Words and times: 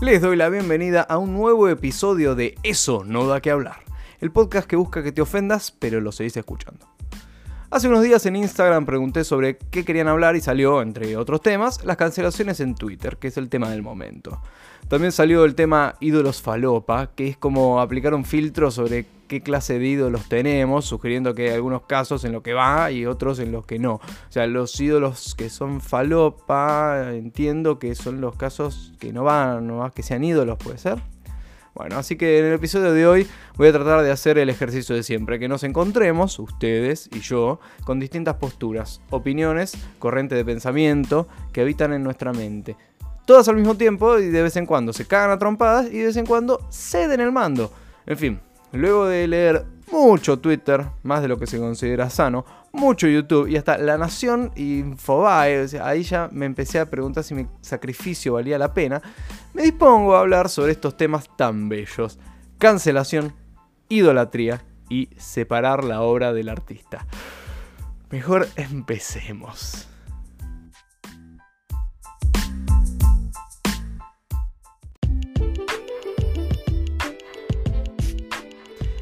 Les 0.00 0.20
doy 0.20 0.36
la 0.36 0.48
bienvenida 0.48 1.02
a 1.02 1.18
un 1.18 1.32
nuevo 1.32 1.68
episodio 1.68 2.36
de 2.36 2.54
Eso 2.62 3.02
no 3.04 3.26
da 3.26 3.40
que 3.40 3.50
hablar, 3.50 3.80
el 4.20 4.30
podcast 4.30 4.68
que 4.68 4.76
busca 4.76 5.02
que 5.02 5.10
te 5.10 5.20
ofendas 5.20 5.72
pero 5.72 6.00
lo 6.00 6.12
seguís 6.12 6.36
escuchando. 6.36 6.87
Hace 7.70 7.86
unos 7.86 8.02
días 8.02 8.24
en 8.24 8.34
Instagram 8.34 8.86
pregunté 8.86 9.24
sobre 9.24 9.58
qué 9.58 9.84
querían 9.84 10.08
hablar 10.08 10.36
y 10.36 10.40
salió, 10.40 10.80
entre 10.80 11.18
otros 11.18 11.42
temas, 11.42 11.84
las 11.84 11.98
cancelaciones 11.98 12.60
en 12.60 12.74
Twitter, 12.74 13.18
que 13.18 13.28
es 13.28 13.36
el 13.36 13.50
tema 13.50 13.68
del 13.68 13.82
momento. 13.82 14.40
También 14.88 15.12
salió 15.12 15.44
el 15.44 15.54
tema 15.54 15.94
ídolos 16.00 16.40
falopa, 16.40 17.10
que 17.14 17.28
es 17.28 17.36
como 17.36 17.78
aplicar 17.78 18.14
un 18.14 18.24
filtro 18.24 18.70
sobre 18.70 19.04
qué 19.28 19.42
clase 19.42 19.78
de 19.78 19.86
ídolos 19.86 20.30
tenemos, 20.30 20.86
sugiriendo 20.86 21.34
que 21.34 21.50
hay 21.50 21.56
algunos 21.56 21.82
casos 21.82 22.24
en 22.24 22.32
los 22.32 22.42
que 22.42 22.54
va 22.54 22.90
y 22.90 23.04
otros 23.04 23.38
en 23.38 23.52
los 23.52 23.66
que 23.66 23.78
no. 23.78 23.96
O 23.96 24.30
sea, 24.30 24.46
los 24.46 24.80
ídolos 24.80 25.34
que 25.34 25.50
son 25.50 25.82
falopa, 25.82 27.12
entiendo 27.12 27.78
que 27.78 27.94
son 27.94 28.22
los 28.22 28.34
casos 28.36 28.94
que 28.98 29.12
no 29.12 29.24
van, 29.24 29.66
no 29.66 29.80
más 29.80 29.92
que 29.92 30.02
sean 30.02 30.24
ídolos, 30.24 30.56
puede 30.56 30.78
ser. 30.78 31.02
Bueno, 31.78 31.96
así 31.96 32.16
que 32.16 32.40
en 32.40 32.46
el 32.46 32.54
episodio 32.54 32.92
de 32.92 33.06
hoy 33.06 33.28
voy 33.56 33.68
a 33.68 33.72
tratar 33.72 34.02
de 34.02 34.10
hacer 34.10 34.36
el 34.36 34.50
ejercicio 34.50 34.96
de 34.96 35.04
siempre, 35.04 35.38
que 35.38 35.46
nos 35.46 35.62
encontremos, 35.62 36.40
ustedes 36.40 37.08
y 37.14 37.20
yo, 37.20 37.60
con 37.84 38.00
distintas 38.00 38.34
posturas, 38.34 39.00
opiniones, 39.10 39.78
corrientes 40.00 40.36
de 40.36 40.44
pensamiento 40.44 41.28
que 41.52 41.60
habitan 41.60 41.92
en 41.92 42.02
nuestra 42.02 42.32
mente. 42.32 42.76
Todas 43.26 43.46
al 43.46 43.54
mismo 43.54 43.76
tiempo 43.76 44.18
y 44.18 44.26
de 44.26 44.42
vez 44.42 44.56
en 44.56 44.66
cuando 44.66 44.92
se 44.92 45.06
cagan 45.06 45.30
a 45.30 45.38
trompadas 45.38 45.86
y 45.86 45.98
de 45.98 46.06
vez 46.06 46.16
en 46.16 46.26
cuando 46.26 46.66
ceden 46.68 47.20
el 47.20 47.30
mando. 47.30 47.72
En 48.06 48.18
fin, 48.18 48.40
luego 48.72 49.06
de 49.06 49.28
leer 49.28 49.64
mucho 49.98 50.38
Twitter, 50.38 50.86
más 51.02 51.22
de 51.22 51.28
lo 51.28 51.38
que 51.38 51.46
se 51.46 51.58
considera 51.58 52.08
sano, 52.10 52.44
mucho 52.72 53.08
YouTube 53.08 53.48
y 53.48 53.56
hasta 53.56 53.78
La 53.78 53.98
Nación 53.98 54.52
y 54.54 54.78
Infobae, 54.78 55.66
ahí 55.82 56.02
ya 56.02 56.28
me 56.32 56.46
empecé 56.46 56.78
a 56.78 56.86
preguntar 56.86 57.24
si 57.24 57.34
mi 57.34 57.46
sacrificio 57.60 58.34
valía 58.34 58.58
la 58.58 58.72
pena, 58.72 59.02
me 59.54 59.62
dispongo 59.62 60.14
a 60.14 60.20
hablar 60.20 60.48
sobre 60.48 60.72
estos 60.72 60.96
temas 60.96 61.28
tan 61.36 61.68
bellos. 61.68 62.18
Cancelación, 62.58 63.34
idolatría 63.88 64.64
y 64.88 65.08
separar 65.16 65.84
la 65.84 66.02
obra 66.02 66.32
del 66.32 66.48
artista. 66.48 67.06
Mejor 68.10 68.48
empecemos. 68.56 69.88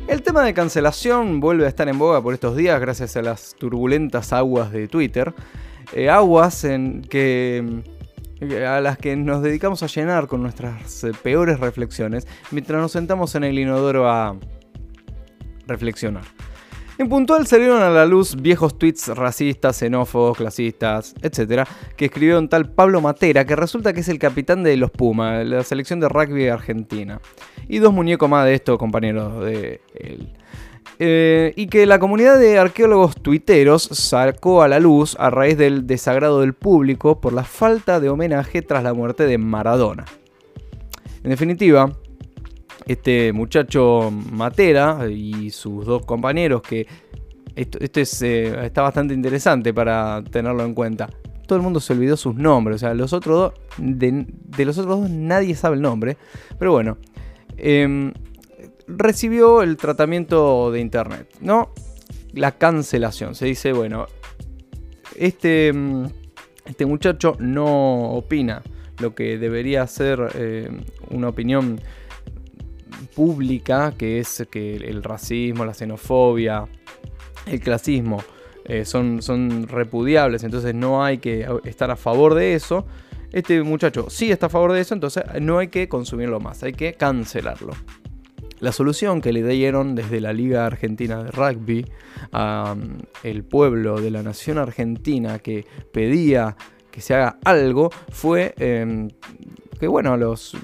El 0.08 0.22
tema 0.22 0.44
de 0.44 0.54
cancelación 0.54 1.40
vuelve 1.40 1.64
a 1.64 1.68
estar 1.68 1.88
en 1.88 1.98
boga 1.98 2.22
por 2.22 2.32
estos 2.32 2.56
días 2.56 2.80
gracias 2.80 3.16
a 3.16 3.22
las 3.22 3.56
turbulentas 3.56 4.32
aguas 4.32 4.70
de 4.70 4.86
Twitter. 4.86 5.34
Eh, 5.92 6.08
aguas 6.08 6.62
en 6.62 7.02
que, 7.02 7.82
eh, 8.40 8.66
a 8.66 8.80
las 8.80 8.98
que 8.98 9.16
nos 9.16 9.42
dedicamos 9.42 9.82
a 9.82 9.88
llenar 9.88 10.28
con 10.28 10.42
nuestras 10.42 11.02
eh, 11.02 11.10
peores 11.24 11.58
reflexiones 11.58 12.28
mientras 12.52 12.80
nos 12.80 12.92
sentamos 12.92 13.34
en 13.34 13.42
el 13.42 13.58
inodoro 13.58 14.08
a 14.08 14.36
reflexionar. 15.66 16.22
En 16.98 17.10
puntual 17.10 17.46
salieron 17.46 17.82
a 17.82 17.90
la 17.90 18.06
luz 18.06 18.36
viejos 18.40 18.78
tweets 18.78 19.08
racistas, 19.08 19.76
xenófobos, 19.76 20.38
clasistas, 20.38 21.14
etc. 21.20 21.68
que 21.94 22.06
escribió 22.06 22.38
un 22.38 22.48
tal 22.48 22.70
Pablo 22.70 23.02
Matera, 23.02 23.44
que 23.44 23.54
resulta 23.54 23.92
que 23.92 24.00
es 24.00 24.08
el 24.08 24.18
capitán 24.18 24.62
de 24.62 24.78
los 24.78 24.90
Pumas, 24.90 25.44
la 25.46 25.62
selección 25.62 26.00
de 26.00 26.08
rugby 26.08 26.44
de 26.44 26.50
Argentina. 26.50 27.20
Y 27.68 27.80
dos 27.80 27.92
muñecos 27.92 28.30
más 28.30 28.46
de 28.46 28.54
estos 28.54 28.78
compañeros 28.78 29.44
de 29.44 29.82
él. 29.94 30.32
Eh, 30.98 31.52
y 31.54 31.66
que 31.66 31.84
la 31.84 31.98
comunidad 31.98 32.38
de 32.38 32.58
arqueólogos 32.58 33.16
tuiteros 33.16 33.82
sacó 33.82 34.62
a 34.62 34.68
la 34.68 34.80
luz 34.80 35.16
a 35.20 35.28
raíz 35.28 35.58
del 35.58 35.86
desagrado 35.86 36.40
del 36.40 36.54
público 36.54 37.20
por 37.20 37.34
la 37.34 37.44
falta 37.44 38.00
de 38.00 38.08
homenaje 38.08 38.62
tras 38.62 38.82
la 38.82 38.94
muerte 38.94 39.26
de 39.26 39.36
Maradona. 39.36 40.06
En 41.22 41.28
definitiva, 41.28 41.92
este 42.86 43.32
muchacho 43.32 44.10
Matera 44.10 45.08
y 45.10 45.50
sus 45.50 45.84
dos 45.84 46.06
compañeros, 46.06 46.62
que 46.62 46.86
esto, 47.56 48.00
es, 48.00 48.22
eh, 48.22 48.66
está 48.66 48.82
bastante 48.82 49.14
interesante 49.14 49.74
para 49.74 50.22
tenerlo 50.30 50.64
en 50.64 50.74
cuenta. 50.74 51.10
Todo 51.46 51.56
el 51.56 51.62
mundo 51.62 51.80
se 51.80 51.92
olvidó 51.92 52.16
sus 52.16 52.34
nombres, 52.34 52.76
o 52.76 52.78
sea, 52.78 52.94
los 52.94 53.12
otros 53.12 53.36
dos, 53.36 53.52
de, 53.78 54.26
los 54.64 54.78
otros 54.78 55.00
dos 55.00 55.10
nadie 55.10 55.54
sabe 55.54 55.76
el 55.76 55.82
nombre, 55.82 56.16
pero 56.58 56.72
bueno, 56.72 56.98
em, 57.56 58.12
recibió 58.86 59.62
el 59.62 59.76
tratamiento 59.76 60.70
de 60.70 60.80
internet, 60.80 61.28
¿no? 61.40 61.70
La 62.32 62.52
cancelación, 62.52 63.34
se 63.34 63.46
dice, 63.46 63.72
bueno, 63.72 64.06
este, 65.16 65.68
em, 65.68 66.08
este 66.66 66.84
muchacho 66.84 67.36
no 67.38 68.10
opina 68.10 68.62
lo 68.98 69.14
que 69.14 69.38
debería 69.38 69.86
ser 69.86 70.30
eh, 70.34 70.68
una 71.10 71.28
opinión 71.28 71.80
pública, 73.16 73.94
que 73.96 74.20
es 74.20 74.46
que 74.50 74.76
el 74.76 75.02
racismo, 75.02 75.64
la 75.64 75.72
xenofobia, 75.72 76.68
el 77.46 77.60
clasismo 77.60 78.22
eh, 78.66 78.84
son, 78.84 79.22
son 79.22 79.66
repudiables, 79.66 80.44
entonces 80.44 80.74
no 80.74 81.02
hay 81.02 81.18
que 81.18 81.48
estar 81.64 81.90
a 81.90 81.96
favor 81.96 82.34
de 82.34 82.54
eso. 82.54 82.86
Este 83.32 83.62
muchacho 83.62 84.08
sí 84.10 84.30
está 84.30 84.46
a 84.46 84.48
favor 84.50 84.72
de 84.72 84.82
eso, 84.82 84.94
entonces 84.94 85.24
no 85.40 85.58
hay 85.58 85.68
que 85.68 85.88
consumirlo 85.88 86.40
más, 86.40 86.62
hay 86.62 86.74
que 86.74 86.92
cancelarlo. 86.92 87.72
La 88.60 88.72
solución 88.72 89.20
que 89.20 89.32
le 89.32 89.42
dieron 89.42 89.94
desde 89.94 90.20
la 90.20 90.32
Liga 90.32 90.66
Argentina 90.66 91.22
de 91.22 91.30
Rugby 91.30 91.86
al 92.32 93.44
pueblo 93.48 94.00
de 94.00 94.10
la 94.10 94.22
nación 94.22 94.58
argentina 94.58 95.38
que 95.38 95.66
pedía 95.92 96.56
que 96.90 97.00
se 97.00 97.14
haga 97.14 97.38
algo 97.44 97.90
fue 98.10 98.54
em, 98.58 99.10
que, 99.78 99.86
bueno, 99.86 100.16
los, 100.16 100.56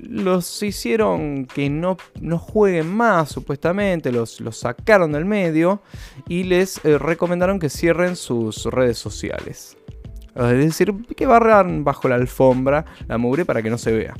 los 0.00 0.62
hicieron 0.62 1.46
que 1.46 1.70
no, 1.70 1.96
no 2.20 2.38
jueguen 2.38 2.88
más, 2.88 3.30
supuestamente, 3.30 4.12
los, 4.12 4.40
los, 4.40 4.58
sacaron 4.58 5.12
del 5.12 5.24
medio 5.24 5.82
y 6.28 6.44
les 6.44 6.84
eh, 6.84 6.98
recomendaron 6.98 7.58
que 7.58 7.68
cierren 7.68 8.16
sus 8.16 8.64
redes 8.66 8.98
sociales. 8.98 9.76
Es 10.34 10.58
decir, 10.58 10.94
que 11.16 11.26
barran 11.26 11.82
bajo 11.82 12.08
la 12.08 12.14
alfombra 12.14 12.84
la 13.08 13.18
mugre 13.18 13.44
para 13.44 13.62
que 13.62 13.70
no 13.70 13.78
se 13.78 13.92
vea. 13.92 14.14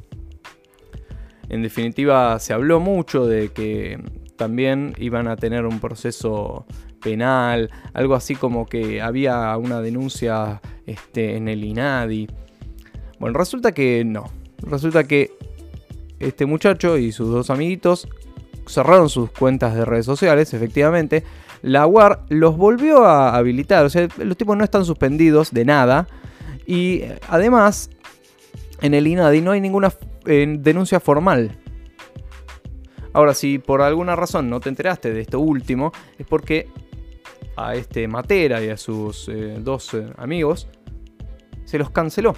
En 1.48 1.62
definitiva, 1.62 2.38
se 2.40 2.52
habló 2.52 2.80
mucho 2.80 3.26
de 3.26 3.50
que 3.50 4.02
también 4.36 4.94
iban 4.98 5.28
a 5.28 5.36
tener 5.36 5.64
un 5.64 5.80
proceso 5.80 6.66
penal, 7.00 7.70
algo 7.94 8.14
así 8.14 8.34
como 8.34 8.66
que 8.66 9.00
había 9.00 9.56
una 9.56 9.80
denuncia 9.80 10.60
este, 10.86 11.36
en 11.36 11.48
el 11.48 11.64
INADI. 11.64 12.28
Bueno, 13.18 13.38
resulta 13.38 13.72
que 13.72 14.04
no. 14.04 14.24
Resulta 14.62 15.04
que 15.04 15.37
este 16.20 16.46
muchacho 16.46 16.98
y 16.98 17.12
sus 17.12 17.28
dos 17.28 17.50
amiguitos 17.50 18.08
cerraron 18.66 19.08
sus 19.08 19.30
cuentas 19.30 19.74
de 19.74 19.84
redes 19.84 20.06
sociales, 20.06 20.52
efectivamente. 20.54 21.24
La 21.62 21.86
UAR 21.86 22.24
los 22.28 22.56
volvió 22.56 23.04
a 23.04 23.36
habilitar, 23.36 23.84
o 23.84 23.90
sea, 23.90 24.08
los 24.18 24.36
tipos 24.36 24.56
no 24.56 24.64
están 24.64 24.84
suspendidos 24.84 25.52
de 25.52 25.64
nada. 25.64 26.06
Y 26.66 27.02
eh, 27.02 27.18
además, 27.28 27.90
en 28.80 28.94
el 28.94 29.06
INADI 29.06 29.40
no 29.40 29.52
hay 29.52 29.60
ninguna 29.60 29.92
eh, 30.26 30.46
denuncia 30.58 31.00
formal. 31.00 31.58
Ahora, 33.12 33.34
si 33.34 33.58
por 33.58 33.80
alguna 33.82 34.14
razón 34.14 34.50
no 34.50 34.60
te 34.60 34.68
enteraste 34.68 35.12
de 35.12 35.22
esto 35.22 35.40
último, 35.40 35.92
es 36.18 36.26
porque 36.26 36.68
a 37.56 37.74
este 37.74 38.06
Matera 38.06 38.62
y 38.62 38.68
a 38.68 38.76
sus 38.76 39.28
eh, 39.28 39.56
dos 39.58 39.96
amigos 40.16 40.68
se 41.64 41.78
los 41.78 41.90
canceló 41.90 42.34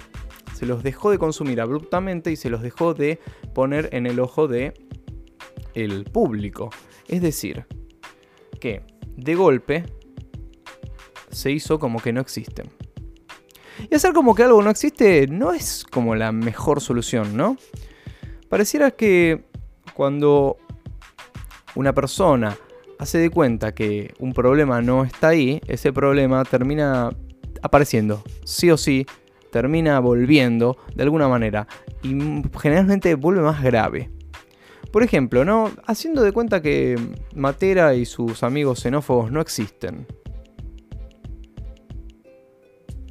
se 0.61 0.67
los 0.67 0.83
dejó 0.83 1.09
de 1.09 1.17
consumir 1.17 1.59
abruptamente 1.59 2.31
y 2.31 2.35
se 2.35 2.51
los 2.51 2.61
dejó 2.61 2.93
de 2.93 3.19
poner 3.53 3.89
en 3.93 4.05
el 4.05 4.19
ojo 4.19 4.47
de 4.47 4.73
el 5.73 6.05
público. 6.05 6.69
Es 7.07 7.21
decir, 7.21 7.65
que 8.59 8.83
de 9.15 9.35
golpe 9.35 9.85
se 11.29 11.51
hizo 11.51 11.79
como 11.79 11.99
que 11.99 12.13
no 12.13 12.21
existen. 12.21 12.69
Y 13.89 13.95
hacer 13.95 14.13
como 14.13 14.35
que 14.35 14.43
algo 14.43 14.61
no 14.61 14.69
existe 14.69 15.27
no 15.27 15.53
es 15.53 15.83
como 15.89 16.15
la 16.15 16.31
mejor 16.31 16.81
solución, 16.81 17.35
¿no? 17.35 17.57
Pareciera 18.49 18.91
que 18.91 19.45
cuando 19.93 20.57
una 21.75 21.93
persona 21.93 22.57
hace 22.99 23.17
de 23.17 23.29
cuenta 23.29 23.73
que 23.73 24.13
un 24.19 24.33
problema 24.33 24.81
no 24.81 25.03
está 25.03 25.29
ahí, 25.29 25.61
ese 25.67 25.91
problema 25.91 26.43
termina 26.43 27.09
apareciendo, 27.61 28.23
sí 28.43 28.69
o 28.69 28.77
sí, 28.77 29.05
termina 29.51 29.99
volviendo 29.99 30.77
de 30.95 31.03
alguna 31.03 31.27
manera 31.27 31.67
y 32.03 32.17
generalmente 32.59 33.15
vuelve 33.15 33.41
más 33.41 33.61
grave. 33.61 34.09
Por 34.91 35.03
ejemplo, 35.03 35.45
¿no? 35.45 35.71
haciendo 35.85 36.21
de 36.21 36.31
cuenta 36.31 36.61
que 36.61 36.99
Matera 37.35 37.93
y 37.93 38.05
sus 38.05 38.43
amigos 38.43 38.81
xenófobos 38.81 39.31
no 39.31 39.39
existen. 39.39 40.05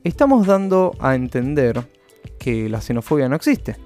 Estamos 0.04 0.46
dando 0.46 0.92
a 0.98 1.14
entender 1.14 1.82
que 2.38 2.68
la 2.68 2.80
xenofobia 2.80 3.28
no 3.28 3.36
existe. 3.36 3.76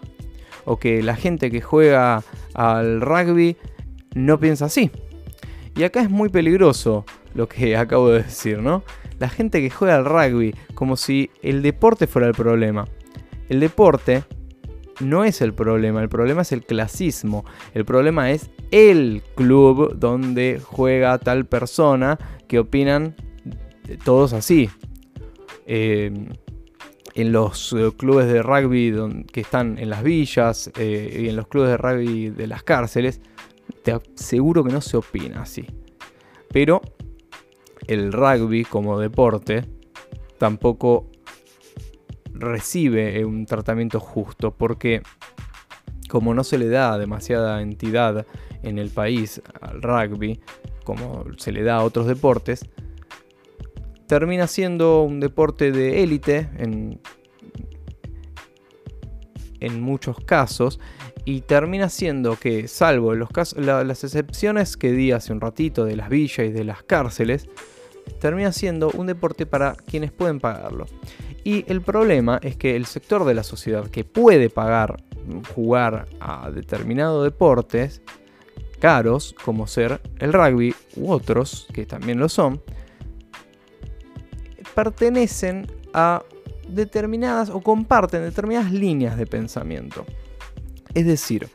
O 0.65 0.79
que 0.79 1.03
la 1.03 1.15
gente 1.17 1.51
que 1.51 1.61
juega 1.61 2.23
al 2.55 3.01
rugby 3.01 3.57
no 4.15 4.39
piensa 4.41 4.67
así. 4.67 4.91
Y 5.77 5.83
acá 5.83 6.01
es 6.01 6.11
muy 6.11 6.29
peligroso 6.29 7.05
lo 7.35 7.49
que 7.49 7.77
acabo 7.77 8.11
de 8.11 8.23
decir, 8.23 8.61
¿no? 8.61 8.83
La 9.19 9.29
gente 9.29 9.61
que 9.61 9.71
juega 9.71 9.97
al 9.97 10.05
rugby 10.05 10.55
como 10.75 10.97
si 10.97 11.31
el 11.43 11.63
deporte 11.63 12.07
fuera 12.07 12.29
el 12.29 12.35
problema. 12.35 12.87
El 13.49 13.61
deporte 13.61 14.25
no 15.01 15.25
es 15.25 15.41
el 15.41 15.53
problema, 15.53 16.03
el 16.03 16.09
problema 16.09 16.43
es 16.43 16.53
el 16.53 16.65
clasismo, 16.65 17.45
el 17.75 17.85
problema 17.85 18.31
es 18.31 18.51
el 18.71 19.23
club 19.35 19.97
donde 19.99 20.61
juega 20.63 21.19
tal 21.19 21.47
persona 21.47 22.19
que 22.49 22.59
opinan 22.59 23.15
todos 24.05 24.33
así. 24.33 24.71
Eh, 25.67 26.13
en 27.15 27.33
los 27.33 27.73
eh, 27.73 27.93
clubes 27.97 28.27
de 28.27 28.43
rugby 28.43 29.25
que 29.33 29.41
están 29.41 29.79
en 29.79 29.89
las 29.89 30.03
villas 30.03 30.71
eh, 30.77 31.21
y 31.23 31.29
en 31.29 31.37
los 31.37 31.47
clubes 31.47 31.71
de 31.71 31.77
rugby 31.77 32.31
de 32.31 32.47
las 32.47 32.63
cárceles, 32.63 33.21
te 33.83 33.93
aseguro 33.93 34.65
que 34.65 34.73
no 34.73 34.81
se 34.81 34.97
opina 34.97 35.43
así. 35.43 35.65
Pero 36.51 36.83
el 37.87 38.13
rugby 38.13 38.65
como 38.65 38.99
deporte 38.99 39.65
tampoco 40.39 41.11
recibe 42.33 43.25
un 43.25 43.47
tratamiento 43.47 44.01
justo 44.01 44.53
porque 44.53 45.03
como 46.09 46.35
no 46.35 46.45
se 46.45 46.59
le 46.59 46.69
da 46.69 46.99
demasiada 46.99 47.63
entidad 47.63 48.27
en 48.63 48.79
el 48.79 48.91
país 48.91 49.43
al 49.61 49.83
rugby, 49.83 50.41
como 50.85 51.25
se 51.39 51.53
le 51.53 51.63
da 51.63 51.77
a 51.77 51.85
otros 51.85 52.07
deportes, 52.07 52.69
termina 54.07 54.47
siendo 54.47 55.03
un 55.03 55.21
deporte 55.21 55.73
de 55.73 56.03
élite 56.03 56.51
en, 56.59 57.01
en 59.61 59.81
muchos 59.81 60.19
casos 60.21 60.79
y 61.25 61.41
termina 61.41 61.89
siendo 61.89 62.37
que, 62.37 62.69
salvo 62.69 63.15
los 63.15 63.31
las 63.57 64.05
excepciones 64.05 64.77
que 64.77 64.93
di 64.93 65.13
hace 65.13 65.33
un 65.33 65.41
ratito 65.41 65.85
de 65.85 65.97
las 65.97 66.11
villas 66.11 66.47
y 66.47 66.53
de 66.53 66.65
las 66.65 66.83
cárceles, 66.83 67.49
termina 68.21 68.53
siendo 68.53 68.91
un 68.91 69.07
deporte 69.07 69.47
para 69.47 69.75
quienes 69.75 70.13
pueden 70.13 70.41
pagarlo. 70.41 70.87
Y 71.45 71.71
el 71.71 71.83
problema 71.83 72.39
es 72.43 72.57
que 72.57 72.77
el 72.77 72.87
sector 72.87 73.25
de 73.25 73.35
la 73.35 73.43
sociedad 73.43 73.89
que 73.89 74.05
puede 74.05 74.49
pagar 74.49 75.03
jugar 75.55 76.07
a 76.21 76.51
determinados 76.51 77.25
deportes 77.25 78.03
caros, 78.79 79.35
como 79.45 79.67
ser 79.67 80.01
el 80.19 80.33
rugby 80.33 80.75
u 80.97 81.11
otros, 81.11 81.67
que 81.73 81.87
también 81.87 82.19
lo 82.19 82.29
son, 82.29 82.61
pertenecen 84.75 85.67
a 85.93 86.23
determinadas 86.69 87.51
o 87.51 87.61
comparten 87.61 88.23
determinadas 88.23 88.73
líneas 88.73 89.17
de 89.17 89.27
pensamiento. 89.27 90.05
Es 90.95 91.07
decir, 91.07 91.49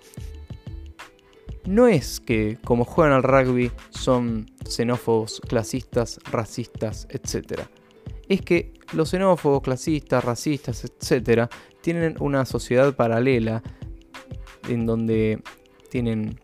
no 1.69 1.87
es 1.87 2.19
que 2.19 2.57
como 2.63 2.83
juegan 2.83 3.13
al 3.13 3.21
rugby 3.21 3.71
son 3.91 4.47
xenófobos, 4.67 5.39
clasistas, 5.47 6.19
racistas, 6.31 7.07
etc. 7.11 7.61
Es 8.27 8.41
que 8.41 8.73
los 8.93 9.11
xenófobos, 9.11 9.61
clasistas, 9.61 10.23
racistas, 10.23 10.83
etc. 10.83 11.47
tienen 11.81 12.15
una 12.19 12.45
sociedad 12.45 12.95
paralela 12.95 13.61
en 14.67 14.87
donde 14.87 15.43
tienen, 15.91 16.39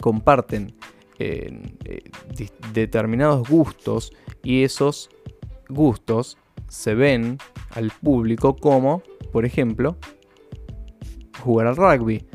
comparten 0.00 0.74
eh, 1.20 1.76
eh, 1.84 2.10
determinados 2.72 3.48
gustos 3.48 4.12
y 4.42 4.64
esos 4.64 5.08
gustos 5.68 6.36
se 6.66 6.96
ven 6.96 7.38
al 7.70 7.92
público 8.02 8.56
como, 8.56 9.04
por 9.30 9.46
ejemplo, 9.46 9.96
jugar 11.44 11.68
al 11.68 11.76
rugby. 11.76 12.26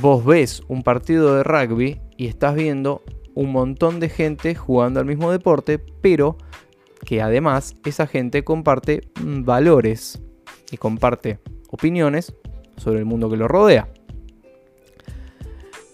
Vos 0.00 0.24
ves 0.24 0.62
un 0.68 0.82
partido 0.82 1.34
de 1.34 1.42
rugby 1.42 2.00
y 2.16 2.26
estás 2.26 2.54
viendo 2.54 3.02
un 3.34 3.52
montón 3.52 4.00
de 4.00 4.08
gente 4.08 4.54
jugando 4.54 4.98
al 4.98 5.04
mismo 5.04 5.30
deporte, 5.30 5.78
pero 5.78 6.38
que 7.04 7.20
además 7.20 7.74
esa 7.84 8.06
gente 8.06 8.42
comparte 8.42 9.02
valores 9.20 10.22
y 10.70 10.78
comparte 10.78 11.38
opiniones 11.68 12.34
sobre 12.78 12.98
el 12.98 13.04
mundo 13.04 13.28
que 13.28 13.36
lo 13.36 13.46
rodea. 13.46 13.88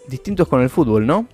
Distintos 0.08 0.46
con 0.46 0.60
el 0.60 0.70
fútbol, 0.70 1.04
¿no? 1.04 1.26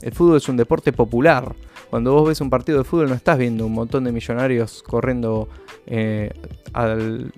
El 0.00 0.14
fútbol 0.14 0.38
es 0.38 0.48
un 0.48 0.56
deporte 0.56 0.94
popular, 0.94 1.54
cuando 1.90 2.14
vos 2.14 2.28
ves 2.28 2.40
un 2.40 2.48
partido 2.48 2.78
de 2.78 2.84
fútbol 2.84 3.10
no 3.10 3.14
estás 3.14 3.36
viendo 3.36 3.66
un 3.66 3.72
montón 3.72 4.04
de 4.04 4.12
millonarios 4.12 4.82
corriendo 4.82 5.48
eh, 5.86 6.30
al 6.72 7.32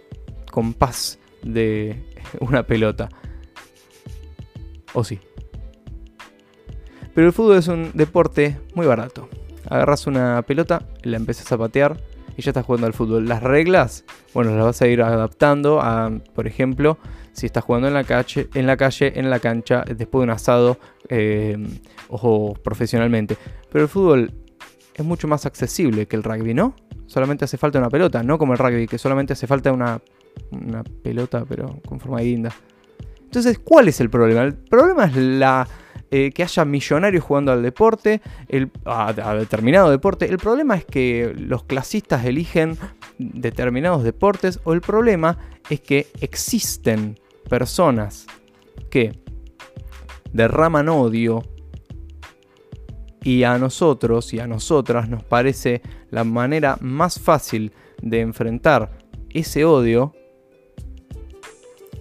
compás 0.53 1.19
de 1.43 2.05
una 2.41 2.65
pelota. 2.65 3.09
O 4.93 5.05
sí. 5.05 5.21
Pero 7.15 7.27
el 7.27 7.33
fútbol 7.33 7.57
es 7.57 7.69
un 7.69 7.91
deporte 7.95 8.59
muy 8.75 8.87
barato. 8.87 9.29
Agarras 9.69 10.07
una 10.07 10.43
pelota, 10.43 10.87
la 11.03 11.17
empezás 11.17 11.51
a 11.53 11.59
patear 11.59 11.97
y 12.37 12.43
ya 12.43 12.51
estás 12.51 12.65
jugando 12.65 12.87
al 12.87 12.95
fútbol. 12.95 13.29
Las 13.29 13.43
reglas, 13.43 14.05
bueno, 14.33 14.55
las 14.55 14.65
vas 14.65 14.83
a 14.83 14.87
ir 14.87 15.03
adaptando 15.03 15.81
a, 15.81 16.11
por 16.35 16.47
ejemplo, 16.47 16.99
si 17.33 17.47
estás 17.47 17.65
jugando 17.65 17.89
en 17.89 17.95
la 17.95 18.05
calle, 18.05 18.49
en 18.55 18.67
la, 18.67 18.77
calle, 18.77 19.19
en 19.19 19.31
la 19.31 19.39
cancha, 19.39 19.85
después 19.87 20.21
de 20.21 20.25
un 20.25 20.31
asado, 20.31 20.79
eh, 21.09 21.57
ojo, 22.09 22.55
profesionalmente. 22.63 23.37
Pero 23.71 23.85
el 23.85 23.89
fútbol 23.89 24.33
es 24.95 25.05
mucho 25.05 25.29
más 25.29 25.47
accesible 25.47 26.07
que 26.07 26.17
el 26.17 26.23
rugby, 26.23 26.55
¿no? 26.55 26.75
Solamente 27.07 27.45
hace 27.45 27.59
falta 27.59 27.79
una 27.79 27.91
pelota, 27.91 28.23
no 28.23 28.39
como 28.39 28.53
el 28.53 28.59
rugby, 28.59 28.87
que 28.87 28.99
solamente 28.99 29.33
hace 29.33 29.47
falta 29.47 29.73
una, 29.73 30.01
una 30.53 30.85
pelota, 30.85 31.45
pero 31.49 31.81
con 31.87 31.99
forma 31.99 32.19
de 32.21 32.25
guinda. 32.25 32.53
Entonces, 33.31 33.61
¿cuál 33.61 33.87
es 33.87 34.01
el 34.01 34.11
problema? 34.11 34.43
El 34.43 34.55
problema 34.55 35.05
es 35.05 35.15
la 35.15 35.69
eh, 36.11 36.33
que 36.33 36.43
haya 36.43 36.65
millonarios 36.65 37.23
jugando 37.23 37.53
al 37.53 37.63
deporte, 37.63 38.21
a, 38.85 39.13
determinado 39.39 39.89
deporte. 39.89 40.29
El 40.29 40.39
problema 40.39 40.75
es 40.75 40.85
que 40.85 41.33
los 41.39 41.63
clasistas 41.63 42.25
eligen 42.25 42.77
determinados 43.19 44.03
deportes 44.03 44.59
o 44.65 44.73
el 44.73 44.81
problema 44.81 45.39
es 45.71 45.81
que 45.81 46.09
existen 46.21 47.21
personas 47.49 48.27
que 48.91 49.23
derraman 50.33 50.89
odio 50.89 51.45
y 53.23 53.45
a 53.45 53.59
nosotros 53.59 54.35
y 54.35 54.41
a 54.41 54.49
nosotras 54.49 55.09
nos 55.09 55.23
parece 55.23 55.83
la 56.11 56.25
manera 56.25 56.79
más 56.81 57.21
fácil 57.21 57.73
de 58.03 58.23
enfrentar 58.23 58.99
ese 59.29 59.65
odio 59.65 60.15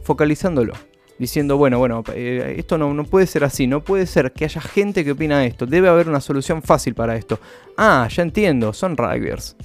focalizándolo. 0.02 0.89
Diciendo, 1.20 1.58
bueno, 1.58 1.78
bueno, 1.80 2.04
eh, 2.16 2.56
esto 2.58 2.78
no, 2.78 2.94
no, 2.94 3.04
puede 3.04 3.28
ser 3.28 3.44
así, 3.44 3.68
no 3.68 3.84
puede 3.84 4.08
ser 4.08 4.32
que 4.32 4.46
haya 4.46 4.62
gente 4.62 5.04
que 5.04 5.12
opina 5.12 5.46
esto, 5.46 5.66
debe 5.66 5.90
haber 5.90 6.08
una 6.08 6.22
solución 6.22 6.64
fácil 6.64 6.96
para 6.96 7.18
esto. 7.18 7.40
Ah, 7.78 8.08
ya 8.10 8.24
entiendo, 8.24 8.72
son 8.72 8.96
rugbyers. 8.96 9.58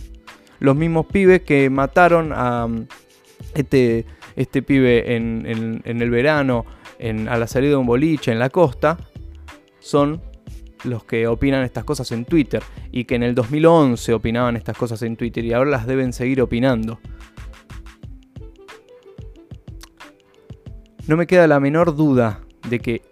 Los 0.59 0.75
mismos 0.75 1.07
pibes 1.07 1.43
que 1.43 1.71
mataron 1.71 2.33
a 2.35 2.67
mm, 2.67 2.87
este, 3.55 4.05
este 4.37 4.63
pibe 4.63 5.15
en, 5.15 5.83
el 5.85 6.11
verano, 6.11 6.67
en, 6.99 7.29
a 7.29 7.39
la 7.39 7.47
salida 7.47 7.71
de 7.71 7.77
un 7.77 7.87
boliche 7.87 8.33
en 8.33 8.41
la 8.41 8.51
costa, 8.51 8.99
son 9.79 10.21
los 10.85 11.05
que 11.05 11.27
opinan 11.27 11.63
estas 11.65 11.85
cosas 11.85 12.11
en 12.13 12.25
Twitter 12.25 12.63
y 12.93 13.05
que 13.05 13.15
en 13.15 13.23
el 13.23 13.35
2011 13.35 14.13
opinaban 14.13 14.57
estas 14.57 14.77
cosas 14.77 15.03
en 15.03 15.17
Twitter 15.17 15.45
y 15.45 15.53
ahora 15.53 15.71
las 15.71 15.87
deben 15.87 16.13
seguir 16.13 16.43
opinando. 16.43 17.01
No 21.07 21.19
me 21.19 21.27
queda 21.27 21.47
la 21.47 21.61
menor 21.61 21.95
duda 21.95 22.41
de 22.69 22.79
que 22.79 23.03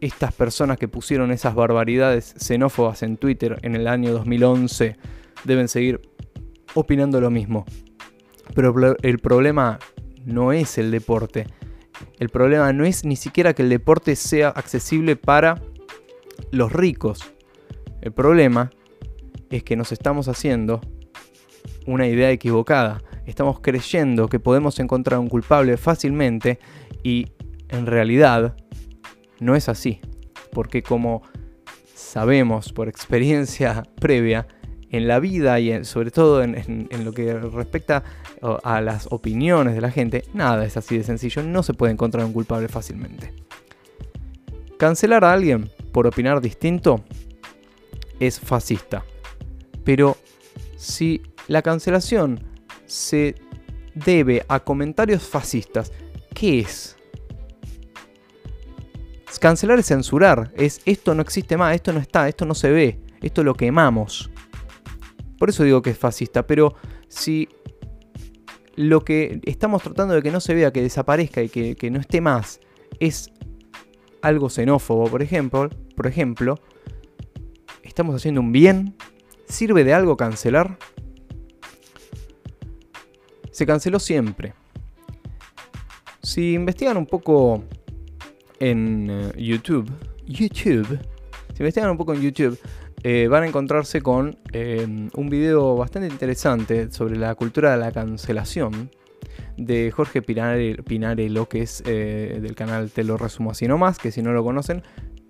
estas 0.00 0.32
personas 0.32 0.78
que 0.78 0.88
pusieron 0.88 1.30
esas 1.30 1.54
barbaridades 1.54 2.34
xenófobas 2.38 3.02
en 3.02 3.18
Twitter 3.18 3.58
en 3.60 3.76
el 3.76 3.88
año 3.88 4.12
2011 4.12 4.96
deben 5.44 5.68
seguir 5.68 6.00
opinando 6.72 7.20
lo 7.20 7.30
mismo. 7.30 7.66
Pero 8.54 8.74
el 9.02 9.18
problema 9.18 9.78
no 10.24 10.52
es 10.52 10.78
el 10.78 10.90
deporte. 10.90 11.46
El 12.18 12.30
problema 12.30 12.72
no 12.72 12.86
es 12.86 13.04
ni 13.04 13.16
siquiera 13.16 13.52
que 13.52 13.64
el 13.64 13.68
deporte 13.68 14.16
sea 14.16 14.48
accesible 14.48 15.16
para 15.16 15.60
los 16.52 16.72
ricos. 16.72 17.34
El 18.00 18.12
problema 18.12 18.70
es 19.50 19.62
que 19.62 19.76
nos 19.76 19.92
estamos 19.92 20.28
haciendo 20.28 20.80
una 21.86 22.06
idea 22.06 22.30
equivocada. 22.30 23.02
Estamos 23.26 23.60
creyendo 23.60 24.28
que 24.28 24.40
podemos 24.40 24.78
encontrar 24.80 25.20
un 25.20 25.28
culpable 25.28 25.76
fácilmente 25.76 26.58
y 27.02 27.32
en 27.68 27.86
realidad 27.86 28.56
no 29.38 29.56
es 29.56 29.68
así. 29.68 30.00
Porque 30.52 30.82
como 30.82 31.22
sabemos 31.94 32.72
por 32.72 32.88
experiencia 32.88 33.82
previa, 34.00 34.46
en 34.90 35.06
la 35.06 35.20
vida 35.20 35.60
y 35.60 35.84
sobre 35.84 36.10
todo 36.10 36.42
en, 36.42 36.88
lo 37.04 37.12
que 37.12 37.32
respecta 37.34 38.02
a 38.42 38.80
las 38.80 39.06
opiniones 39.10 39.74
de 39.74 39.80
la 39.80 39.90
gente, 39.90 40.24
nada 40.34 40.64
es 40.64 40.76
así 40.76 40.98
de 40.98 41.04
sencillo, 41.04 41.42
no 41.42 41.62
se 41.62 41.74
puede 41.74 41.92
encontrar 41.92 42.24
un 42.24 42.32
culpable 42.32 42.68
fácilmente. 42.68 43.32
Cancelar 44.78 45.24
a 45.24 45.32
alguien 45.32 45.70
por 45.92 46.06
opinar 46.06 46.40
distinto 46.40 47.04
es 48.18 48.40
fascista. 48.40 49.04
Pero 49.84 50.16
si 50.76 51.22
la 51.46 51.62
cancelación 51.62 52.42
se 52.86 53.36
debe 53.94 54.44
a 54.48 54.60
comentarios 54.60 55.22
fascistas, 55.22 55.92
¿qué 56.34 56.60
es? 56.60 56.96
Cancelar 59.40 59.78
es 59.78 59.86
censurar, 59.86 60.52
es 60.54 60.82
esto 60.84 61.14
no 61.14 61.22
existe 61.22 61.56
más, 61.56 61.74
esto 61.74 61.94
no 61.94 61.98
está, 61.98 62.28
esto 62.28 62.44
no 62.44 62.54
se 62.54 62.70
ve, 62.70 63.00
esto 63.22 63.42
lo 63.42 63.54
quemamos. 63.54 64.30
Por 65.38 65.48
eso 65.48 65.64
digo 65.64 65.80
que 65.80 65.90
es 65.90 65.98
fascista, 65.98 66.46
pero 66.46 66.74
si 67.08 67.48
lo 68.76 69.02
que 69.02 69.40
estamos 69.44 69.82
tratando 69.82 70.12
de 70.14 70.20
que 70.20 70.30
no 70.30 70.40
se 70.40 70.52
vea, 70.52 70.74
que 70.74 70.82
desaparezca 70.82 71.42
y 71.42 71.48
que, 71.48 71.74
que 71.74 71.90
no 71.90 71.98
esté 71.98 72.20
más, 72.20 72.60
es 72.98 73.32
algo 74.20 74.50
xenófobo, 74.50 75.08
por 75.08 75.22
ejemplo, 75.22 75.70
por 75.96 76.06
ejemplo, 76.06 76.60
estamos 77.82 78.14
haciendo 78.14 78.42
un 78.42 78.52
bien, 78.52 78.94
¿sirve 79.48 79.84
de 79.84 79.94
algo 79.94 80.18
cancelar? 80.18 80.76
Se 83.52 83.64
canceló 83.64 83.98
siempre. 83.98 84.52
Si 86.30 86.52
investigan 86.52 86.96
un 86.96 87.06
poco 87.06 87.64
en 88.60 89.08
eh, 89.10 89.32
YouTube, 89.36 89.90
YouTube, 90.28 90.96
si 91.52 91.58
investigan 91.58 91.90
un 91.90 91.96
poco 91.96 92.14
en 92.14 92.20
YouTube, 92.20 92.56
eh, 93.02 93.26
van 93.28 93.42
a 93.42 93.48
encontrarse 93.48 94.00
con 94.00 94.38
eh, 94.52 95.08
un 95.12 95.28
video 95.28 95.74
bastante 95.74 96.06
interesante 96.06 96.92
sobre 96.92 97.16
la 97.16 97.34
cultura 97.34 97.72
de 97.72 97.78
la 97.78 97.90
cancelación 97.90 98.92
de 99.56 99.90
Jorge 99.90 100.22
Pinarello, 100.22 101.48
que 101.48 101.62
es 101.62 101.82
del 101.82 102.54
canal 102.54 102.92
Te 102.92 103.02
lo 103.02 103.16
resumo 103.16 103.50
así 103.50 103.66
nomás, 103.66 103.98
que 103.98 104.12
si 104.12 104.22
no 104.22 104.32
lo 104.32 104.44
conocen, 104.44 104.84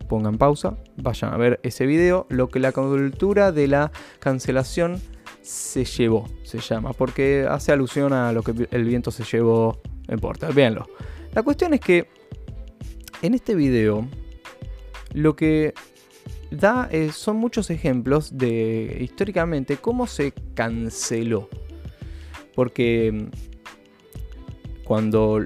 pongan 0.07 0.37
pausa, 0.37 0.77
vayan 0.99 1.33
a 1.33 1.39
ver 1.39 1.61
ese 1.63 1.87
video, 1.87 2.27
lo 2.29 2.51
que 2.51 2.59
la 2.59 2.73
cultura 2.73 3.53
de 3.53 3.69
la 3.69 3.91
cancelación 4.19 5.01
se 5.41 5.87
llevó, 5.87 6.27
se 6.43 6.59
llama, 6.59 6.93
porque 6.93 7.47
hace 7.49 7.73
alusión 7.73 8.13
a 8.13 8.35
lo 8.35 8.43
que 8.43 8.69
el 8.71 8.85
viento 8.85 9.11
se 9.11 9.25
llevó, 9.25 9.81
no 10.11 10.15
importa, 10.15 10.49
véanlo. 10.51 10.89
La 11.33 11.45
cuestión 11.45 11.73
es 11.73 11.81
que 11.81 12.09
en 13.23 13.35
este 13.35 13.55
video 13.55 14.09
lo 15.15 15.37
que 15.37 15.73
da 16.51 16.89
eh, 16.91 17.13
son 17.13 17.37
muchos 17.37 17.71
ejemplos 17.71 18.37
de 18.37 18.99
históricamente 19.01 19.77
cómo 19.77 20.09
se 20.09 20.33
canceló. 20.55 21.49
Porque 22.57 23.13
mm, 23.13 24.83
cuando 24.83 25.45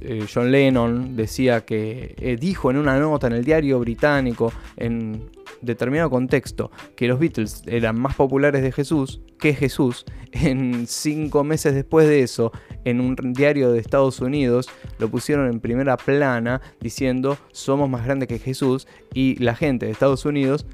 eh, 0.00 0.26
John 0.32 0.50
Lennon 0.50 1.14
decía 1.14 1.64
que 1.64 2.16
eh, 2.18 2.36
dijo 2.36 2.72
en 2.72 2.78
una 2.78 2.98
nota 2.98 3.28
en 3.28 3.34
el 3.34 3.44
diario 3.44 3.78
británico, 3.78 4.52
en 4.76 5.30
determinado 5.62 6.10
contexto, 6.10 6.70
que 6.96 7.08
los 7.08 7.18
Beatles 7.18 7.62
eran 7.66 7.98
más 7.98 8.14
populares 8.16 8.62
de 8.62 8.72
Jesús 8.72 9.22
que 9.42 9.54
Jesús, 9.54 10.04
en 10.30 10.86
cinco 10.86 11.42
meses 11.42 11.74
después 11.74 12.06
de 12.06 12.22
eso, 12.22 12.52
en 12.84 13.00
un 13.00 13.16
diario 13.32 13.72
de 13.72 13.80
Estados 13.80 14.20
Unidos, 14.20 14.70
lo 14.98 15.08
pusieron 15.08 15.48
en 15.48 15.58
primera 15.58 15.96
plana 15.96 16.62
diciendo 16.80 17.36
somos 17.50 17.90
más 17.90 18.04
grandes 18.04 18.28
que 18.28 18.38
Jesús 18.38 18.86
y 19.12 19.34
la 19.42 19.56
gente 19.56 19.86
de 19.86 19.92
Estados 19.92 20.24
Unidos 20.24 20.64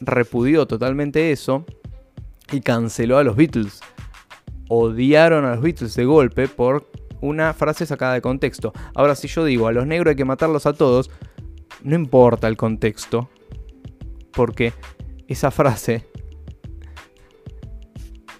repudió 0.00 0.66
totalmente 0.66 1.32
eso 1.32 1.64
y 2.52 2.60
canceló 2.60 3.16
a 3.16 3.24
los 3.24 3.36
Beatles. 3.36 3.80
Odiaron 4.68 5.46
a 5.46 5.54
los 5.54 5.62
Beatles 5.62 5.94
de 5.94 6.04
golpe 6.04 6.46
por 6.46 6.86
una 7.22 7.54
frase 7.54 7.86
sacada 7.86 8.12
de 8.12 8.20
contexto. 8.20 8.74
Ahora, 8.94 9.14
si 9.14 9.28
yo 9.28 9.46
digo 9.46 9.66
a 9.66 9.72
los 9.72 9.86
negros 9.86 10.10
hay 10.10 10.16
que 10.16 10.26
matarlos 10.26 10.66
a 10.66 10.74
todos, 10.74 11.10
no 11.82 11.94
importa 11.94 12.48
el 12.48 12.58
contexto, 12.58 13.30
porque 14.34 14.72
esa 15.28 15.50
frase 15.50 16.04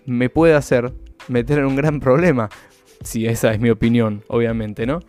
me 0.07 0.29
puede 0.29 0.55
hacer 0.55 0.93
meter 1.29 1.59
en 1.59 1.67
un 1.67 1.77
gran 1.77 2.01
problema. 2.01 2.49
Si 3.03 3.27
esa 3.27 3.53
es 3.53 3.61
mi 3.61 3.71
opinión, 3.71 4.23
obviamente, 4.29 4.87
¿no? 4.87 5.01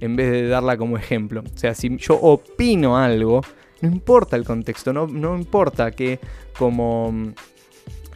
En 0.00 0.16
vez 0.16 0.30
de 0.30 0.48
darla 0.48 0.76
como 0.76 0.96
ejemplo. 0.96 1.42
O 1.42 1.58
sea, 1.58 1.74
si 1.74 1.96
yo 1.96 2.14
opino 2.14 2.96
algo, 2.96 3.42
no 3.80 3.88
importa 3.88 4.36
el 4.36 4.44
contexto, 4.44 4.92
no, 4.92 5.06
no 5.06 5.36
importa 5.36 5.90
que 5.90 6.18
como 6.58 7.32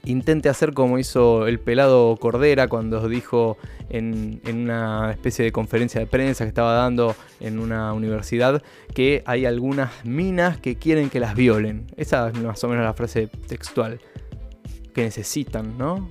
intente 0.05 0.49
hacer 0.49 0.73
como 0.75 0.99
hizo 0.99 1.47
el 1.47 1.61
pelado 1.61 2.17
Cordera 2.17 2.69
cuando 2.69 3.09
dijo 3.09 3.57
en, 3.89 4.41
una 4.47 5.13
especie 5.13 5.45
de 5.45 5.53
conferencia 5.53 6.01
de 6.01 6.07
prensa 6.07 6.45
que 6.45 6.49
estaba 6.49 6.75
dando 6.75 7.15
en 7.41 7.59
una 7.59 7.93
universidad 7.93 8.63
que 8.95 9.23
hay 9.27 9.47
algunas 9.47 10.05
minas 10.05 10.59
que 10.59 10.77
quieren 10.77 11.11
que 11.11 11.21
las 11.21 11.35
violen. 11.35 11.87
Esa 11.97 12.29
es 12.29 12.43
más 12.43 12.63
o 12.65 12.69
menos 12.69 12.85
la 12.85 12.95
frase 12.95 13.29
textual 13.47 14.01
que 14.95 15.03
necesitan, 15.03 15.79
¿no? 15.79 16.09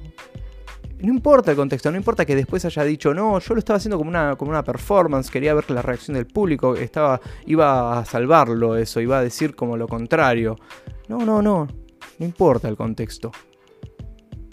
No 1.00 1.12
importa 1.12 1.50
el 1.50 1.58
contexto, 1.58 1.90
no 1.90 1.98
importa 1.98 2.26
que 2.26 2.36
después 2.36 2.64
haya 2.64 2.84
dicho, 2.84 3.12
no, 3.12 3.40
yo 3.40 3.56
lo 3.56 3.60
estaba 3.60 3.78
haciendo 3.78 3.98
como 3.98 4.10
una, 4.10 4.36
como 4.36 4.52
una 4.52 4.64
performance, 4.64 5.32
quería 5.32 5.56
ver 5.56 5.70
la 5.72 5.82
reacción 5.82 6.14
del 6.14 6.28
público, 6.28 6.76
estaba, 6.76 7.20
iba 7.48 7.98
a 7.98 8.06
salvarlo 8.06 8.78
eso, 8.78 9.02
iba 9.02 9.18
a 9.18 9.24
decir 9.24 9.56
como 9.56 9.78
lo 9.78 9.88
contrario. 9.88 10.58
No, 11.08 11.26
no, 11.26 11.42
no, 11.42 11.68
no 12.20 12.26
importa 12.26 12.68
el 12.70 12.78
contexto. 12.78 13.32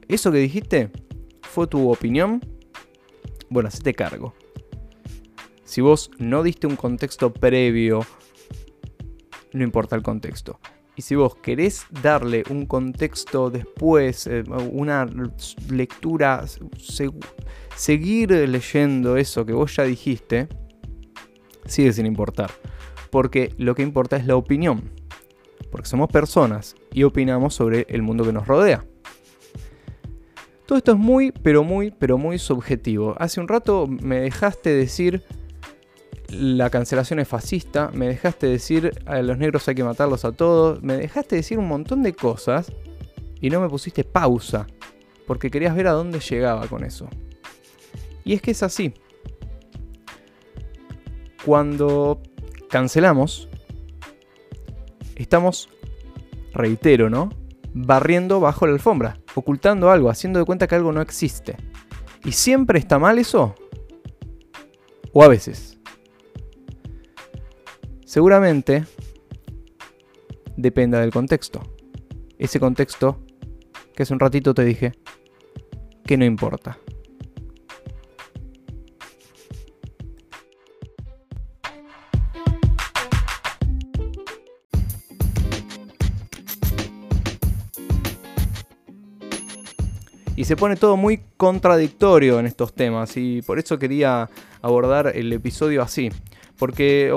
Eso 0.08 0.32
que 0.32 0.38
dijiste 0.38 0.90
fue 1.42 1.66
tu 1.66 1.90
opinión. 1.90 2.40
Bueno, 3.50 3.68
te 3.82 3.94
cargo. 3.94 4.34
Si 5.64 5.82
vos 5.82 6.10
no 6.18 6.42
diste 6.42 6.66
un 6.66 6.76
contexto 6.76 7.32
previo, 7.32 8.00
no 9.52 9.62
importa 9.62 9.96
el 9.96 10.02
contexto. 10.02 10.58
Y 10.96 11.02
si 11.02 11.14
vos 11.14 11.36
querés 11.36 11.86
darle 12.02 12.42
un 12.50 12.66
contexto 12.66 13.50
después, 13.50 14.26
eh, 14.26 14.42
una 14.72 15.06
lectura, 15.70 16.44
seguir 17.76 18.30
leyendo 18.30 19.16
eso 19.16 19.46
que 19.46 19.52
vos 19.52 19.76
ya 19.76 19.84
dijiste, 19.84 20.48
sigue 21.66 21.92
sin 21.92 22.06
importar. 22.06 22.50
Porque 23.10 23.54
lo 23.58 23.74
que 23.74 23.82
importa 23.82 24.16
es 24.16 24.26
la 24.26 24.36
opinión. 24.36 24.90
Porque 25.70 25.86
somos 25.86 26.08
personas 26.08 26.74
y 26.92 27.04
opinamos 27.04 27.54
sobre 27.54 27.86
el 27.90 28.02
mundo 28.02 28.24
que 28.24 28.32
nos 28.32 28.46
rodea. 28.46 28.84
Todo 30.68 30.76
esto 30.76 30.92
es 30.92 30.98
muy, 30.98 31.32
pero 31.32 31.64
muy, 31.64 31.90
pero 31.90 32.18
muy 32.18 32.38
subjetivo. 32.38 33.14
Hace 33.18 33.40
un 33.40 33.48
rato 33.48 33.86
me 33.86 34.20
dejaste 34.20 34.68
decir 34.68 35.22
la 36.28 36.68
cancelación 36.68 37.20
es 37.20 37.26
fascista, 37.26 37.90
me 37.94 38.06
dejaste 38.06 38.48
decir 38.48 38.92
a 39.06 39.22
los 39.22 39.38
negros 39.38 39.66
hay 39.66 39.76
que 39.76 39.82
matarlos 39.82 40.26
a 40.26 40.32
todos, 40.32 40.82
me 40.82 40.98
dejaste 40.98 41.36
decir 41.36 41.58
un 41.58 41.68
montón 41.68 42.02
de 42.02 42.12
cosas 42.12 42.70
y 43.40 43.48
no 43.48 43.62
me 43.62 43.68
pusiste 43.70 44.04
pausa, 44.04 44.66
porque 45.26 45.50
querías 45.50 45.74
ver 45.74 45.86
a 45.86 45.92
dónde 45.92 46.20
llegaba 46.20 46.66
con 46.66 46.84
eso. 46.84 47.08
Y 48.22 48.34
es 48.34 48.42
que 48.42 48.50
es 48.50 48.62
así. 48.62 48.92
Cuando 51.46 52.20
cancelamos, 52.68 53.48
estamos, 55.16 55.70
reitero, 56.52 57.08
¿no? 57.08 57.37
Barriendo 57.74 58.40
bajo 58.40 58.66
la 58.66 58.72
alfombra, 58.72 59.20
ocultando 59.34 59.90
algo, 59.90 60.10
haciendo 60.10 60.38
de 60.38 60.44
cuenta 60.44 60.66
que 60.66 60.74
algo 60.74 60.92
no 60.92 61.00
existe. 61.00 61.56
¿Y 62.24 62.32
siempre 62.32 62.78
está 62.78 62.98
mal 62.98 63.18
eso? 63.18 63.54
¿O 65.12 65.22
a 65.22 65.28
veces? 65.28 65.78
Seguramente 68.04 68.84
dependa 70.56 71.00
del 71.00 71.12
contexto. 71.12 71.60
Ese 72.38 72.60
contexto 72.60 73.20
que 73.94 74.02
hace 74.02 74.12
un 74.12 74.20
ratito 74.20 74.54
te 74.54 74.64
dije 74.64 74.92
que 76.04 76.16
no 76.16 76.24
importa. 76.24 76.78
Y 90.38 90.44
se 90.44 90.54
pone 90.54 90.76
todo 90.76 90.96
muy 90.96 91.20
contradictorio 91.36 92.38
en 92.38 92.46
estos 92.46 92.72
temas 92.72 93.16
y 93.16 93.42
por 93.42 93.58
eso 93.58 93.76
quería 93.76 94.30
abordar 94.62 95.10
el 95.16 95.32
episodio 95.32 95.82
así. 95.82 96.12
Porque 96.56 97.12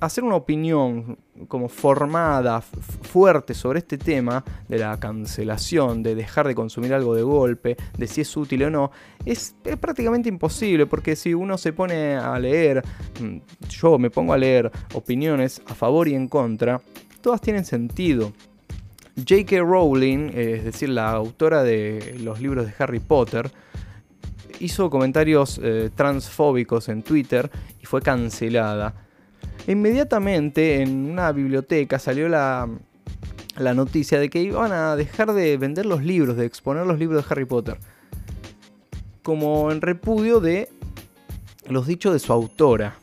hacer 0.00 0.24
una 0.24 0.34
opinión 0.34 1.16
como 1.46 1.68
formada, 1.68 2.60
fuerte 2.60 3.54
sobre 3.54 3.78
este 3.78 3.96
tema 3.96 4.44
de 4.68 4.78
la 4.78 4.98
cancelación, 4.98 6.02
de 6.02 6.16
dejar 6.16 6.48
de 6.48 6.56
consumir 6.56 6.92
algo 6.94 7.14
de 7.14 7.22
golpe, 7.22 7.76
de 7.96 8.08
si 8.08 8.22
es 8.22 8.36
útil 8.36 8.64
o 8.64 8.70
no, 8.70 8.90
es, 9.24 9.54
es, 9.62 9.76
prácticamente 9.76 10.28
imposible. 10.28 10.86
Porque 10.86 11.14
si 11.14 11.32
uno 11.32 11.56
se 11.56 11.72
pone 11.72 12.16
a 12.16 12.36
leer, 12.40 12.82
mm, 13.20 13.36
yo 13.68 14.00
me 14.00 14.10
pongo 14.10 14.32
a 14.32 14.38
leer 14.38 14.72
opiniones 14.94 15.62
a 15.66 15.76
favor 15.76 16.08
y 16.08 16.16
en 16.16 16.26
contra, 16.26 16.82
todas 17.20 17.40
tienen 17.40 17.64
sentido. 17.64 18.32
J.K. 19.16 19.60
Rowling, 19.60 20.30
es 20.34 20.64
decir, 20.64 20.88
la 20.88 21.10
autora 21.12 21.62
de 21.62 22.16
los 22.20 22.40
libros 22.40 22.66
de 22.66 22.74
Harry 22.78 23.00
Potter, 23.00 23.50
hizo 24.60 24.90
comentarios 24.90 25.60
eh, 25.62 25.90
transfóbicos 25.94 26.88
en 26.88 27.02
Twitter 27.02 27.50
y 27.80 27.86
fue 27.86 28.02
cancelada. 28.02 28.94
Inmediatamente 29.66 30.82
en 30.82 31.10
una 31.10 31.32
biblioteca 31.32 31.98
salió 31.98 32.28
la, 32.28 32.68
la 33.56 33.74
noticia 33.74 34.18
de 34.18 34.28
que 34.28 34.42
iban 34.42 34.72
a 34.72 34.96
dejar 34.96 35.32
de 35.32 35.56
vender 35.56 35.86
los 35.86 36.02
libros, 36.02 36.36
de 36.36 36.46
exponer 36.46 36.86
los 36.86 36.98
libros 36.98 37.24
de 37.24 37.30
Harry 37.30 37.44
Potter. 37.44 37.78
Como 39.22 39.70
en 39.70 39.80
repudio 39.80 40.40
de 40.40 40.68
los 41.68 41.86
dichos 41.86 42.12
de 42.12 42.18
su 42.18 42.32
autora. 42.32 42.96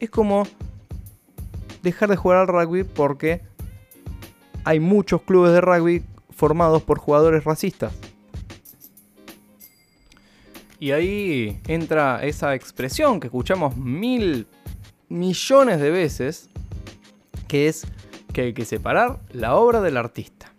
Es 0.00 0.10
como 0.10 0.46
dejar 1.82 2.10
de 2.10 2.16
jugar 2.16 2.38
al 2.38 2.48
rugby 2.48 2.84
porque 2.84 3.40
hay 4.64 4.80
muchos 4.80 5.22
clubes 5.22 5.52
de 5.52 5.60
rugby 5.60 6.02
formados 6.30 6.82
por 6.82 6.98
jugadores 6.98 7.44
racistas. 7.44 7.92
Y 10.78 10.90
ahí 10.90 11.60
entra 11.68 12.24
esa 12.24 12.54
expresión 12.54 13.20
que 13.20 13.28
escuchamos 13.28 13.76
mil 13.76 14.46
millones 15.08 15.80
de 15.80 15.90
veces, 15.90 16.50
que 17.46 17.68
es 17.68 17.86
que 18.32 18.42
hay 18.42 18.52
que 18.52 18.64
separar 18.64 19.20
la 19.30 19.54
obra 19.54 19.80
del 19.80 19.96
artista. 19.96 20.52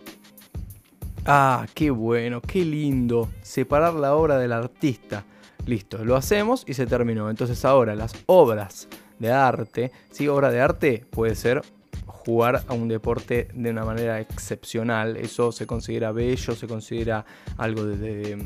Ah, 1.25 1.65
qué 1.73 1.89
bueno, 1.89 2.41
qué 2.41 2.63
lindo, 2.63 3.29
separar 3.41 3.93
la 3.93 4.15
obra 4.15 4.37
del 4.37 4.53
artista. 4.53 5.25
Listo, 5.65 6.03
lo 6.03 6.15
hacemos 6.15 6.63
y 6.67 6.73
se 6.73 6.85
terminó. 6.85 7.29
Entonces 7.29 7.63
ahora 7.65 7.95
las 7.95 8.13
obras 8.25 8.87
de 9.19 9.31
arte, 9.31 9.91
¿sí? 10.11 10.27
Obra 10.27 10.51
de 10.51 10.61
arte 10.61 11.05
puede 11.09 11.35
ser 11.35 11.61
jugar 12.05 12.63
a 12.67 12.73
un 12.73 12.87
deporte 12.87 13.47
de 13.53 13.69
una 13.69 13.85
manera 13.85 14.19
excepcional. 14.19 15.17
Eso 15.17 15.51
se 15.51 15.67
considera 15.67 16.11
bello, 16.11 16.55
se 16.55 16.67
considera 16.67 17.25
algo 17.57 17.85
de, 17.85 18.37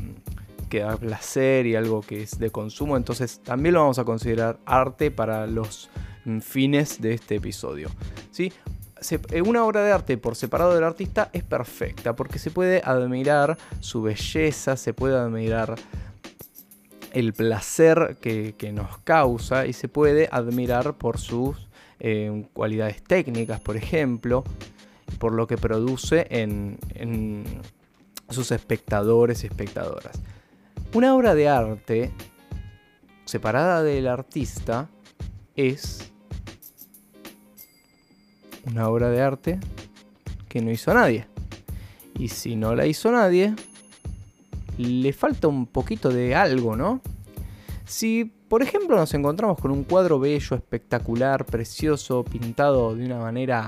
que 0.68 0.80
da 0.80 0.96
placer 0.96 1.66
y 1.66 1.76
algo 1.76 2.00
que 2.00 2.22
es 2.22 2.38
de 2.38 2.50
consumo. 2.50 2.96
Entonces 2.96 3.40
también 3.42 3.74
lo 3.74 3.80
vamos 3.80 3.98
a 3.98 4.04
considerar 4.04 4.58
arte 4.66 5.10
para 5.10 5.46
los 5.46 5.90
fines 6.40 7.00
de 7.00 7.14
este 7.14 7.36
episodio. 7.36 7.88
¿sí? 8.30 8.52
Eh, 9.30 9.42
una 9.42 9.64
obra 9.64 9.82
de 9.82 9.92
arte 9.92 10.18
por 10.18 10.34
separado 10.34 10.74
del 10.74 10.84
artista 10.84 11.30
es 11.32 11.44
perfecta 11.44 12.16
porque 12.16 12.38
se 12.38 12.50
puede 12.50 12.82
admirar 12.84 13.56
su 13.80 14.02
belleza, 14.02 14.76
se 14.76 14.92
puede 14.92 15.16
admirar 15.16 15.76
el 17.12 17.32
placer 17.32 18.18
que, 18.20 18.54
nos 18.72 18.98
causa 18.98 19.66
y 19.66 19.72
se 19.72 19.88
puede 19.88 20.28
admirar 20.30 20.94
por 20.96 21.18
sus 21.18 21.68
eh, 22.00 22.46
cualidades 22.52 23.02
técnicas, 23.02 23.60
por 23.60 23.76
ejemplo, 23.76 24.44
por 25.18 25.32
lo 25.32 25.46
que 25.46 25.56
produce 25.56 26.26
en, 26.30 26.78
en 26.94 27.44
sus 28.28 28.50
espectadores 28.50 29.42
y 29.44 29.46
espectadoras. 29.46 30.20
Una 30.94 31.14
obra 31.14 31.34
de 31.34 31.48
arte 31.48 32.12
separada 33.24 33.82
del 33.82 34.06
artista 34.06 34.88
es 35.54 36.10
una 38.64 38.88
obra 38.88 39.10
de 39.10 39.20
arte 39.20 39.60
que 40.48 40.60
no 40.60 40.70
hizo 40.70 40.92
nadie. 40.94 41.26
Y 42.18 42.28
si 42.28 42.56
no 42.56 42.74
la 42.74 42.86
hizo 42.86 43.12
nadie, 43.12 43.54
le 44.78 45.12
falta 45.12 45.48
un 45.48 45.66
poquito 45.66 46.08
de 46.08 46.34
algo, 46.34 46.76
¿no? 46.76 47.02
Si, 47.84 48.24
por 48.24 48.62
ejemplo, 48.62 48.96
nos 48.96 49.12
encontramos 49.14 49.58
con 49.58 49.70
un 49.70 49.84
cuadro 49.84 50.18
bello, 50.18 50.56
espectacular, 50.56 51.44
precioso, 51.44 52.24
pintado 52.24 52.94
de 52.94 53.04
una 53.04 53.18
manera 53.18 53.66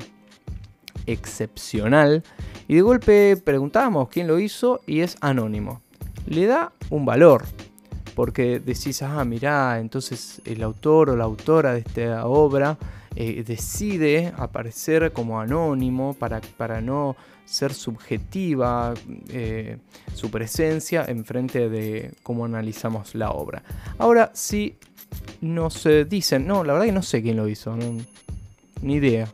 excepcional, 1.07 2.23
y 2.69 2.77
de 2.77 2.83
golpe 2.83 3.37
preguntamos 3.37 4.09
quién 4.09 4.27
lo 4.27 4.39
hizo 4.39 4.81
y 4.87 5.01
es 5.01 5.17
anónimo, 5.21 5.83
le 6.27 6.47
da 6.47 6.73
un 6.91 7.05
valor. 7.05 7.45
Porque 8.15 8.61
decís, 8.61 9.03
ah, 9.03 9.25
mirá, 9.25 9.79
entonces 9.81 10.43
el 10.45 10.63
autor 10.63 11.11
o 11.11 11.17
la 11.17 11.25
autora 11.25 11.73
de 11.73 11.79
esta 11.79 12.27
obra 12.27 12.77
eh, 13.17 13.43
decide 13.47 14.33
aparecer 14.37 15.13
como 15.13 15.41
anónimo 15.41 16.15
para, 16.15 16.41
para 16.57 16.81
no 16.81 17.17
ser 17.51 17.75
subjetiva 17.75 18.95
eh, 19.29 19.79
su 20.15 20.31
presencia 20.31 21.05
en 21.07 21.25
frente 21.25 21.69
de 21.69 22.13
cómo 22.23 22.45
analizamos 22.45 23.17
la 23.17 23.31
obra. 23.31 23.65
Ahora, 23.99 24.31
si 24.35 24.77
nos 25.41 25.87
dicen, 26.09 26.47
no, 26.47 26.63
la 26.63 26.75
verdad 26.75 26.87
que 26.87 26.93
no 26.93 27.03
sé 27.03 27.23
quién 27.23 27.37
lo 27.37 27.49
hizo, 27.49 27.77
ni 28.83 28.95
idea. 28.95 29.27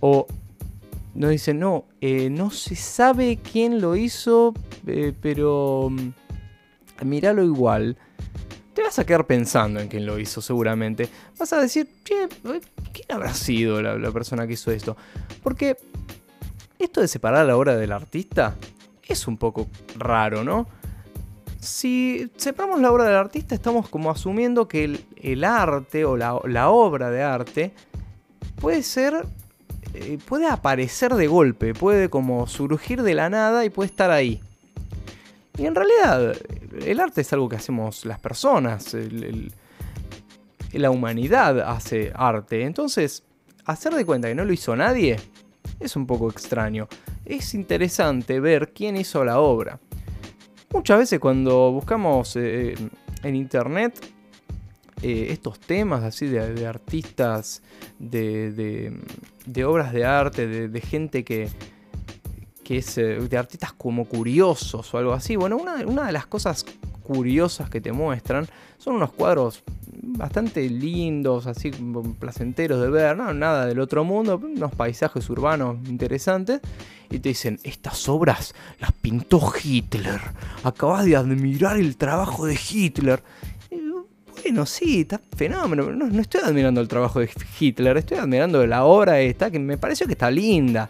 O 0.00 0.26
nos 1.14 1.30
dicen, 1.30 1.60
no, 1.60 1.84
eh, 2.00 2.28
no 2.30 2.50
se 2.50 2.74
sabe 2.74 3.38
quién 3.38 3.80
lo 3.80 3.94
hizo, 3.94 4.52
pero 5.20 5.88
mm, 5.88 7.04
míralo 7.04 7.44
igual 7.44 7.96
te 8.74 8.82
vas 8.82 8.98
a 8.98 9.04
quedar 9.04 9.26
pensando 9.26 9.80
en 9.80 9.88
quién 9.88 10.06
lo 10.06 10.18
hizo 10.18 10.40
seguramente. 10.40 11.08
Vas 11.38 11.52
a 11.52 11.60
decir, 11.60 11.88
che, 12.04 12.28
¿quién 12.92 13.06
habrá 13.10 13.34
sido 13.34 13.82
la, 13.82 14.10
persona 14.12 14.46
que 14.46 14.54
hizo 14.54 14.70
esto? 14.70 14.96
Porque 15.42 15.76
esto 16.84 17.00
de 17.00 17.08
separar 17.08 17.46
la 17.46 17.56
obra 17.56 17.76
del 17.76 17.92
artista 17.92 18.56
es 19.12 19.28
un 19.28 19.36
poco 19.36 19.68
raro, 19.96 20.42
¿no? 20.42 20.66
Si 21.60 22.28
separamos 22.36 22.80
la 22.80 22.90
obra 22.90 23.04
del 23.04 23.14
artista, 23.14 23.54
estamos 23.54 23.88
como 23.88 24.10
asumiendo 24.10 24.66
que 24.66 24.98
el, 25.16 25.44
arte 25.44 26.04
o 26.04 26.16
la, 26.16 26.70
obra 26.70 27.10
de 27.10 27.22
arte 27.22 27.72
puede 28.60 28.82
ser. 28.82 29.24
Eh, 29.94 30.18
puede 30.26 30.48
aparecer 30.48 31.14
de 31.14 31.26
golpe, 31.26 31.74
puede 31.74 32.08
como 32.08 32.46
surgir 32.46 33.02
de 33.02 33.14
la 33.14 33.28
nada 33.28 33.64
y 33.64 33.70
puede 33.70 33.88
estar 33.88 34.10
ahí. 34.10 34.40
Y 35.58 35.66
en 35.66 35.74
realidad, 35.74 36.34
el 36.84 36.98
arte 36.98 37.20
es 37.20 37.32
algo 37.32 37.48
que 37.48 37.56
hacemos 37.56 38.06
las 38.06 38.18
personas. 38.18 38.96
la 40.72 40.90
humanidad 40.90 41.60
hace 41.60 42.10
arte. 42.14 42.64
Entonces, 42.64 43.22
hacer 43.66 43.94
de 43.94 44.04
cuenta 44.04 44.28
que 44.28 44.34
no 44.34 44.44
lo 44.44 44.52
hizo 44.52 44.74
nadie 44.74 45.18
es 45.80 45.96
un 45.96 46.06
poco 46.06 46.30
extraño. 46.30 46.88
Es 47.24 47.54
interesante 47.54 48.40
ver 48.40 48.72
quién 48.72 48.96
hizo 48.96 49.24
la 49.24 49.40
obra. 49.40 49.80
Muchas 50.72 50.98
veces 50.98 51.20
cuando 51.20 51.70
buscamos 51.72 52.34
eh, 52.36 52.74
en 53.22 53.36
internet 53.36 53.98
eh, 55.02 55.28
estos 55.30 55.60
temas 55.60 56.02
así 56.02 56.26
de, 56.26 56.66
artistas, 56.66 57.62
de, 57.98 58.92
obras 59.66 59.92
de 59.92 60.04
arte, 60.04 60.68
de 60.68 60.80
gente 60.80 61.24
que, 61.24 61.48
que 62.62 62.78
es 62.78 62.98
eh, 62.98 63.18
de 63.18 63.36
artistas 63.36 63.72
como 63.72 64.04
curiosos 64.04 64.92
o 64.94 64.98
algo 64.98 65.12
así. 65.12 65.36
Bueno, 65.36 65.56
una, 65.56 66.06
de 66.06 66.12
las 66.12 66.26
cosas 66.26 66.64
curiosas 67.02 67.68
que 67.68 67.80
te 67.80 67.92
muestran 67.92 68.46
son 68.78 68.96
unos 68.96 69.12
cuadros 69.12 69.62
bastante 70.02 70.68
lindos, 70.68 71.46
así 71.46 71.70
placenteros 72.18 72.80
de 72.80 72.90
ver, 72.90 73.16
nada 73.16 73.66
del 73.66 73.78
otro 73.80 74.04
mundo, 74.04 74.40
unos 74.42 74.74
paisajes 74.74 75.28
urbanos 75.30 75.76
interesantes. 75.88 76.60
Y 77.10 77.18
te 77.18 77.28
dicen, 77.28 77.60
estas 77.62 78.08
obras 78.08 78.54
las 78.80 78.92
pintó 78.92 79.52
Hitler. 79.62 80.20
Acabas 80.64 81.04
de 81.04 81.14
admirar 81.14 81.76
el 81.76 81.96
trabajo 81.96 82.46
de 82.46 82.58
Hitler. 82.58 83.22
bueno, 84.42 84.66
sí, 84.66 85.02
está 85.02 85.20
fenómeno. 85.36 85.92
No, 85.92 86.06
no 86.06 86.20
estoy 86.20 86.40
admirando 86.42 86.80
el 86.80 86.88
trabajo 86.88 87.20
de 87.20 87.30
Hitler, 87.60 87.98
estoy 87.98 88.18
admirando 88.18 88.66
la 88.66 88.84
obra 88.84 89.20
esta 89.20 89.50
que 89.50 89.58
me 89.58 89.76
pareció 89.76 90.06
que 90.06 90.12
está 90.12 90.30
linda. 90.30 90.88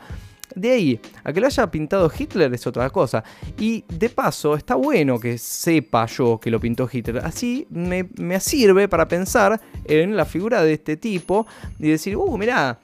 De 0.54 0.70
ahí, 0.70 1.00
a 1.24 1.32
que 1.32 1.40
lo 1.40 1.46
haya 1.46 1.70
pintado 1.70 2.10
Hitler 2.16 2.52
es 2.52 2.66
otra 2.66 2.90
cosa. 2.90 3.24
Y 3.58 3.84
de 3.88 4.08
paso, 4.08 4.54
está 4.54 4.74
bueno 4.74 5.18
que 5.18 5.38
sepa 5.38 6.06
yo 6.06 6.38
que 6.38 6.50
lo 6.50 6.60
pintó 6.60 6.88
Hitler. 6.90 7.18
Así 7.24 7.66
me, 7.70 8.40
sirve 8.40 8.88
para 8.88 9.08
pensar 9.08 9.60
en 9.84 10.16
la 10.16 10.24
figura 10.24 10.62
de 10.62 10.74
este 10.74 10.96
tipo 10.96 11.46
y 11.78 11.88
decir, 11.88 12.16
uh, 12.16 12.36
mirá, 12.36 12.78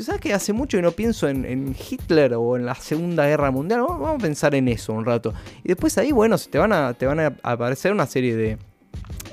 ¿sabes 0.00 0.20
que 0.20 0.34
hace 0.34 0.52
mucho 0.52 0.76
que 0.78 0.82
no 0.82 0.92
pienso 0.92 1.28
en, 1.28 1.74
Hitler 1.74 2.34
o 2.34 2.56
en 2.56 2.66
la 2.66 2.74
Segunda 2.74 3.26
Guerra 3.26 3.50
Mundial? 3.50 3.82
Vamos, 3.88 4.14
a 4.14 4.18
pensar 4.18 4.54
en 4.54 4.68
eso 4.68 4.92
un 4.92 5.04
rato. 5.04 5.32
Y 5.62 5.68
después 5.68 5.96
ahí, 5.98 6.12
bueno, 6.12 6.36
te 6.38 6.58
van 6.58 6.72
a, 6.72 6.92
te 6.94 7.06
van 7.06 7.20
a 7.20 7.34
aparecer 7.42 7.92
una 7.92 8.06
serie 8.06 8.36
de 8.36 8.58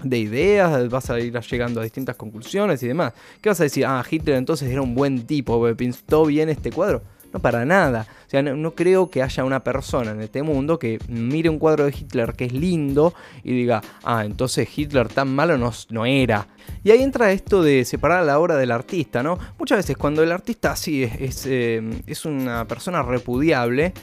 de 0.04 0.18
ideas, 0.18 0.90
vas 0.90 1.12
a 1.12 1.20
ir 1.20 1.32
llegando 1.40 1.80
a 1.80 1.84
distintas 1.84 2.16
conclusiones 2.16 2.82
y 2.82 2.88
demás. 2.88 3.14
¿Qué 3.40 3.50
vas 3.50 3.60
a 3.60 3.64
decir? 3.64 3.86
Ah, 3.86 4.04
Hitler 4.10 4.36
entonces 4.38 4.70
era 4.70 4.82
un 4.82 4.96
buen 4.96 5.28
tipo, 5.28 5.64
pintó 5.76 6.26
bien 6.26 6.50
este 6.50 6.72
cuadro. 6.72 7.04
No, 7.34 7.40
para 7.40 7.66
nada. 7.66 8.08
O 8.28 8.30
sea, 8.30 8.42
no, 8.42 8.76
creo 8.76 9.10
que 9.10 9.22
haya 9.24 9.44
una 9.44 9.64
persona 9.64 10.12
en 10.12 10.22
este 10.22 10.44
mundo 10.44 10.80
que 10.80 11.00
mire 11.08 11.50
un 11.50 11.60
cuadro 11.60 11.86
de 11.86 11.92
Hitler 11.92 12.34
que 12.34 12.46
es 12.46 12.54
lindo 12.54 13.14
y 13.44 13.52
diga, 13.54 13.82
ah, 14.04 14.24
entonces 14.26 14.68
Hitler 14.78 15.08
tan 15.08 15.34
malo 15.34 15.58
no, 15.58 15.72
no 15.90 16.06
era. 16.06 16.48
Y 16.84 16.92
ahí 16.92 17.04
entra 17.04 17.32
esto 17.32 17.62
de 17.64 17.86
separar 17.86 18.26
la 18.26 18.40
obra 18.40 18.56
del 18.58 18.72
artista, 18.72 19.24
¿no? 19.24 19.38
Muchas 19.58 19.80
veces 19.80 19.98
cuando 19.98 20.24
el 20.24 20.32
artista 20.32 20.76
sí 20.76 21.04
es, 21.04 21.46
eh, 21.46 22.02
es, 22.06 22.26
una 22.26 22.66
persona 22.68 23.02
repudiable, 23.02 23.94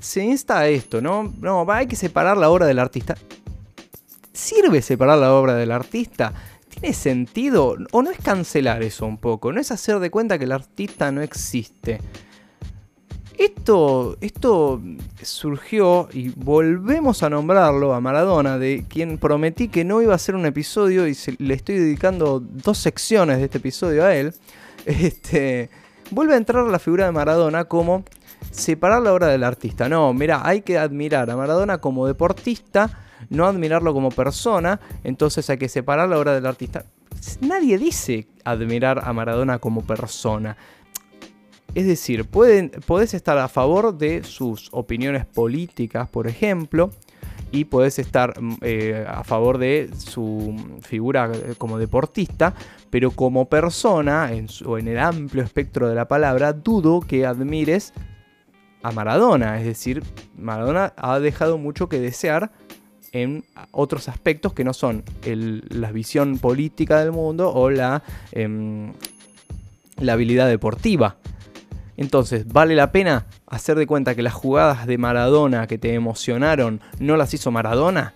se 0.00 0.24
insta 0.24 0.60
a 0.60 0.68
esto, 0.68 1.00
¿no? 1.00 1.32
No, 1.40 1.64
hay 1.70 1.86
que 1.86 1.96
separar 1.96 2.36
la 2.36 2.50
obra 2.50 2.66
del 2.66 2.78
artista. 2.78 3.16
¿Sirve 4.32 4.82
separar 4.82 5.18
la 5.18 5.32
obra 5.32 5.54
del 5.54 5.72
artista? 5.72 6.32
¿Tiene 6.68 6.92
sentido? 6.92 7.76
¿O 7.90 8.02
no 8.02 8.10
es 8.10 8.18
cancelar 8.18 8.82
eso 8.82 9.06
un 9.06 9.16
poco? 9.16 9.52
¿No 9.52 9.60
es 9.60 9.70
hacer 9.70 9.98
de 9.98 10.10
cuenta 10.10 10.38
que 10.38 10.44
el 10.44 10.52
artista 10.52 11.10
no 11.10 11.22
existe? 11.22 12.00
Esto, 13.38 14.16
esto 14.22 14.80
surgió 15.22 16.08
y 16.10 16.30
volvemos 16.30 17.22
a 17.22 17.28
nombrarlo 17.28 17.92
a 17.92 18.00
Maradona, 18.00 18.56
de 18.58 18.84
quien 18.88 19.18
prometí 19.18 19.68
que 19.68 19.84
no 19.84 20.00
iba 20.00 20.14
a 20.14 20.18
ser 20.18 20.36
un 20.36 20.46
episodio 20.46 21.06
y 21.06 21.14
le 21.38 21.54
estoy 21.54 21.78
dedicando 21.78 22.40
dos 22.40 22.78
secciones 22.78 23.38
de 23.38 23.44
este 23.44 23.58
episodio 23.58 24.04
a 24.04 24.14
él. 24.14 24.34
Este, 24.86 25.68
vuelve 26.12 26.34
a 26.34 26.36
entrar 26.36 26.64
la 26.64 26.78
figura 26.78 27.06
de 27.06 27.12
Maradona 27.12 27.64
como 27.64 28.04
separar 28.52 29.02
la 29.02 29.12
obra 29.12 29.26
del 29.26 29.42
artista. 29.42 29.88
No, 29.88 30.12
mira, 30.12 30.42
hay 30.44 30.60
que 30.62 30.78
admirar 30.78 31.28
a 31.28 31.36
Maradona 31.36 31.78
como 31.78 32.06
deportista, 32.06 33.00
no 33.28 33.46
admirarlo 33.46 33.92
como 33.92 34.10
persona, 34.10 34.78
entonces 35.02 35.50
hay 35.50 35.58
que 35.58 35.68
separar 35.68 36.08
la 36.08 36.18
obra 36.18 36.34
del 36.34 36.46
artista. 36.46 36.84
Nadie 37.40 37.78
dice 37.78 38.28
admirar 38.44 39.02
a 39.04 39.12
Maradona 39.12 39.58
como 39.58 39.84
persona. 39.84 40.56
Es 41.76 41.86
decir, 41.86 42.24
pueden, 42.24 42.70
podés 42.86 43.12
estar 43.12 43.36
a 43.36 43.48
favor 43.48 43.98
de 43.98 44.24
sus 44.24 44.70
opiniones 44.72 45.26
políticas, 45.26 46.08
por 46.08 46.26
ejemplo, 46.26 46.90
y 47.52 47.66
podés 47.66 47.98
estar 47.98 48.40
mm, 48.40 48.56
eh, 48.62 49.04
a 49.06 49.22
favor 49.24 49.58
de 49.58 49.90
su 49.94 50.56
figura 50.80 51.30
eh, 51.34 51.54
como 51.58 51.76
deportista, 51.76 52.54
pero 52.88 53.10
como 53.10 53.50
persona, 53.50 54.32
en 54.32 54.46
o 54.64 54.78
en 54.78 54.88
el 54.88 54.98
amplio 54.98 55.44
espectro 55.44 55.86
de 55.86 55.94
la 55.94 56.08
palabra, 56.08 56.54
dudo 56.54 57.00
que 57.02 57.26
admires 57.26 57.92
a 58.82 58.90
Maradona. 58.90 59.58
Es 59.58 59.66
decir, 59.66 60.02
Maradona 60.34 60.94
ha 60.96 61.20
dejado 61.20 61.58
mucho 61.58 61.90
que 61.90 62.00
desear 62.00 62.52
en 63.12 63.44
otros 63.70 64.08
aspectos 64.08 64.54
que 64.54 64.64
no 64.64 64.72
son 64.72 65.04
la 65.26 65.92
visión 65.92 66.38
política 66.38 67.00
del 67.00 67.12
mundo 67.12 67.52
o 67.52 67.68
la, 67.68 68.02
em, 68.32 68.94
la 69.98 70.14
habilidad 70.14 70.48
deportiva. 70.48 71.18
Entonces, 71.96 72.46
¿vale 72.46 72.74
la 72.74 72.92
pena 72.92 73.26
hacer 73.46 73.78
de 73.78 73.86
cuenta 73.86 74.14
que 74.14 74.22
las 74.22 74.34
jugadas 74.34 74.86
de 74.86 74.98
Maradona 74.98 75.66
que 75.66 75.78
te 75.78 75.94
emocionaron 75.94 76.80
no 76.98 77.16
las 77.16 77.32
hizo 77.32 77.50
Maradona? 77.50 78.14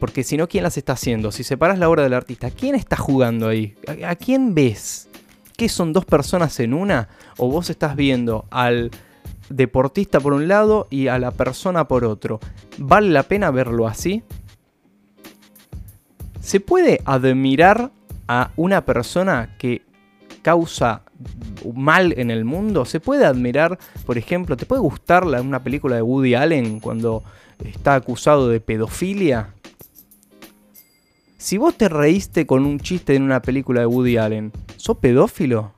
Porque 0.00 0.24
si 0.24 0.36
no, 0.36 0.48
¿quién 0.48 0.64
las 0.64 0.78
está 0.78 0.94
haciendo? 0.94 1.30
Si 1.30 1.44
separas 1.44 1.78
la 1.78 1.88
obra 1.88 2.02
del 2.02 2.14
artista, 2.14 2.50
¿quién 2.50 2.74
está 2.74 2.96
jugando 2.96 3.48
ahí? 3.48 3.76
¿A, 4.04 4.16
quién 4.16 4.54
ves? 4.54 5.08
¿Qué 5.56 5.68
son 5.68 5.92
dos 5.92 6.06
personas 6.06 6.58
en 6.58 6.72
una? 6.72 7.08
¿O 7.36 7.50
vos 7.50 7.68
estás 7.68 7.94
viendo 7.94 8.46
al 8.50 8.90
deportista 9.50 10.18
por 10.18 10.32
un 10.32 10.48
lado 10.48 10.88
y 10.90 11.08
a 11.08 11.18
la 11.18 11.32
persona 11.32 11.86
por 11.86 12.04
otro? 12.04 12.40
¿Vale 12.78 13.10
la 13.10 13.24
pena 13.24 13.50
verlo 13.50 13.86
así? 13.86 14.24
¿Se 16.40 16.60
puede 16.60 17.02
admirar 17.04 17.92
a 18.26 18.52
una 18.56 18.86
persona 18.86 19.54
que 19.58 19.82
causa 20.40 21.02
mal 21.74 22.14
en 22.16 22.30
el 22.30 22.44
mundo. 22.44 22.84
Se 22.84 23.00
puede 23.00 23.24
admirar, 23.24 23.78
por 24.06 24.18
ejemplo, 24.18 24.56
¿te 24.56 24.66
puede 24.66 24.82
gustar 24.82 25.24
una 25.24 25.62
película 25.62 25.96
de 25.96 26.02
Woody 26.02 26.34
Allen 26.34 26.80
cuando 26.80 27.22
está 27.64 27.94
acusado 27.94 28.48
de 28.48 28.60
pedofilia? 28.60 29.54
Si 31.38 31.56
vos 31.56 31.74
te 31.74 31.88
reíste 31.88 32.46
con 32.46 32.66
un 32.66 32.78
chiste 32.80 33.14
en 33.14 33.22
una 33.22 33.40
película 33.40 33.80
de 33.80 33.86
Woody 33.86 34.18
Allen, 34.18 34.52
¿sos 34.76 34.98
pedófilo? 34.98 35.72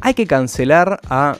Hay 0.00 0.14
que 0.14 0.26
cancelar 0.26 1.00
a 1.08 1.36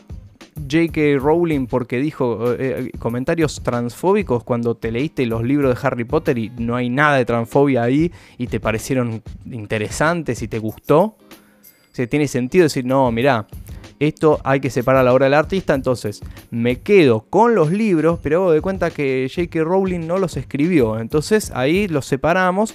J.K. 0.56 1.18
Rowling 1.18 1.66
porque 1.66 1.98
dijo 1.98 2.52
eh, 2.52 2.56
eh, 2.60 2.98
comentarios 2.98 3.62
transfóbicos 3.62 4.42
cuando 4.42 4.74
te 4.74 4.90
leíste 4.90 5.26
los 5.26 5.42
libros 5.42 5.74
de 5.74 5.86
Harry 5.86 6.04
Potter 6.04 6.38
y 6.38 6.50
no 6.58 6.76
hay 6.76 6.88
nada 6.88 7.16
de 7.16 7.24
transfobia 7.24 7.82
ahí 7.82 8.10
y 8.38 8.46
te 8.46 8.58
parecieron 8.58 9.22
interesantes 9.44 10.42
y 10.42 10.48
te 10.48 10.58
gustó. 10.58 11.16
Se 11.96 12.06
tiene 12.06 12.28
sentido 12.28 12.64
decir, 12.64 12.84
no, 12.84 13.10
mirá, 13.10 13.46
esto 13.98 14.38
hay 14.44 14.60
que 14.60 14.68
separar 14.68 15.02
la 15.02 15.14
obra 15.14 15.24
del 15.24 15.32
artista, 15.32 15.72
entonces 15.72 16.20
me 16.50 16.80
quedo 16.80 17.22
con 17.30 17.54
los 17.54 17.72
libros, 17.72 18.20
pero 18.22 18.42
hago 18.42 18.52
de 18.52 18.60
cuenta 18.60 18.90
que 18.90 19.30
J.K. 19.34 19.64
Rowling 19.64 20.06
no 20.06 20.18
los 20.18 20.36
escribió, 20.36 20.98
entonces 20.98 21.50
ahí 21.54 21.88
los 21.88 22.04
separamos. 22.04 22.74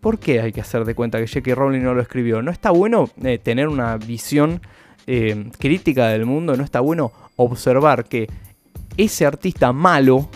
¿Por 0.00 0.18
qué 0.18 0.40
hay 0.40 0.52
que 0.52 0.62
hacer 0.62 0.86
de 0.86 0.94
cuenta 0.94 1.18
que 1.18 1.26
J.K. 1.26 1.54
Rowling 1.54 1.82
no 1.82 1.92
lo 1.92 2.00
escribió? 2.00 2.40
¿No 2.40 2.50
está 2.50 2.70
bueno 2.70 3.10
eh, 3.22 3.36
tener 3.36 3.68
una 3.68 3.98
visión 3.98 4.62
eh, 5.06 5.50
crítica 5.58 6.08
del 6.08 6.24
mundo, 6.24 6.56
no 6.56 6.64
está 6.64 6.80
bueno 6.80 7.12
observar 7.36 8.06
que 8.06 8.26
ese 8.96 9.26
artista 9.26 9.70
malo, 9.74 10.30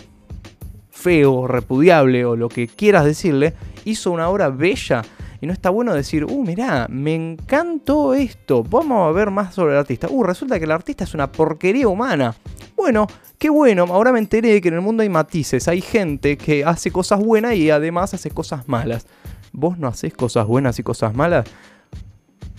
feo, 0.90 1.46
repudiable 1.46 2.27
o 2.27 2.37
lo 2.37 2.51
que 2.51 2.68
quieras 2.68 3.07
decirle, 3.07 3.55
hizo 3.87 4.11
una 4.11 4.29
obra 4.29 4.51
bella. 4.51 5.01
Y 5.40 5.46
no 5.46 5.53
está 5.53 5.70
bueno 5.70 5.94
decir, 5.94 6.24
uh, 6.24 6.44
mirá, 6.44 6.87
me 6.90 7.14
encantó 7.14 8.14
esto, 8.14 8.62
vamos 8.62 9.09
a 9.09 9.12
ver 9.12 9.31
más 9.31 9.55
sobre 9.55 9.72
el 9.72 9.79
artista. 9.79 10.09
Uh, 10.11 10.22
resulta 10.22 10.59
que 10.59 10.66
el 10.66 10.70
artista 10.70 11.05
es 11.05 11.14
una 11.14 11.33
porquería 11.33 11.88
humana. 11.88 12.35
Bueno, 12.76 13.07
qué 13.38 13.48
bueno, 13.48 13.85
ahora 13.88 14.12
me 14.12 14.18
enteré 14.18 14.53
de 14.53 14.61
que 14.61 14.68
en 14.68 14.74
el 14.74 14.81
mundo 14.83 15.03
hay 15.03 15.09
matices, 15.09 15.66
hay 15.66 15.81
gente 15.81 16.37
que 16.37 16.64
hace 16.64 16.90
cosas 16.90 17.20
buenas 17.20 17.55
y 17.55 17.70
además 17.70 18.12
hace 18.12 18.31
cosas 18.31 18.68
malas. 18.68 19.07
¿Vos 19.53 19.79
no 19.79 19.88
haces 19.88 20.12
cosas 20.12 20.46
buenas 20.46 20.79
y 20.79 20.83
cosas 20.83 21.14
malas? 21.14 21.46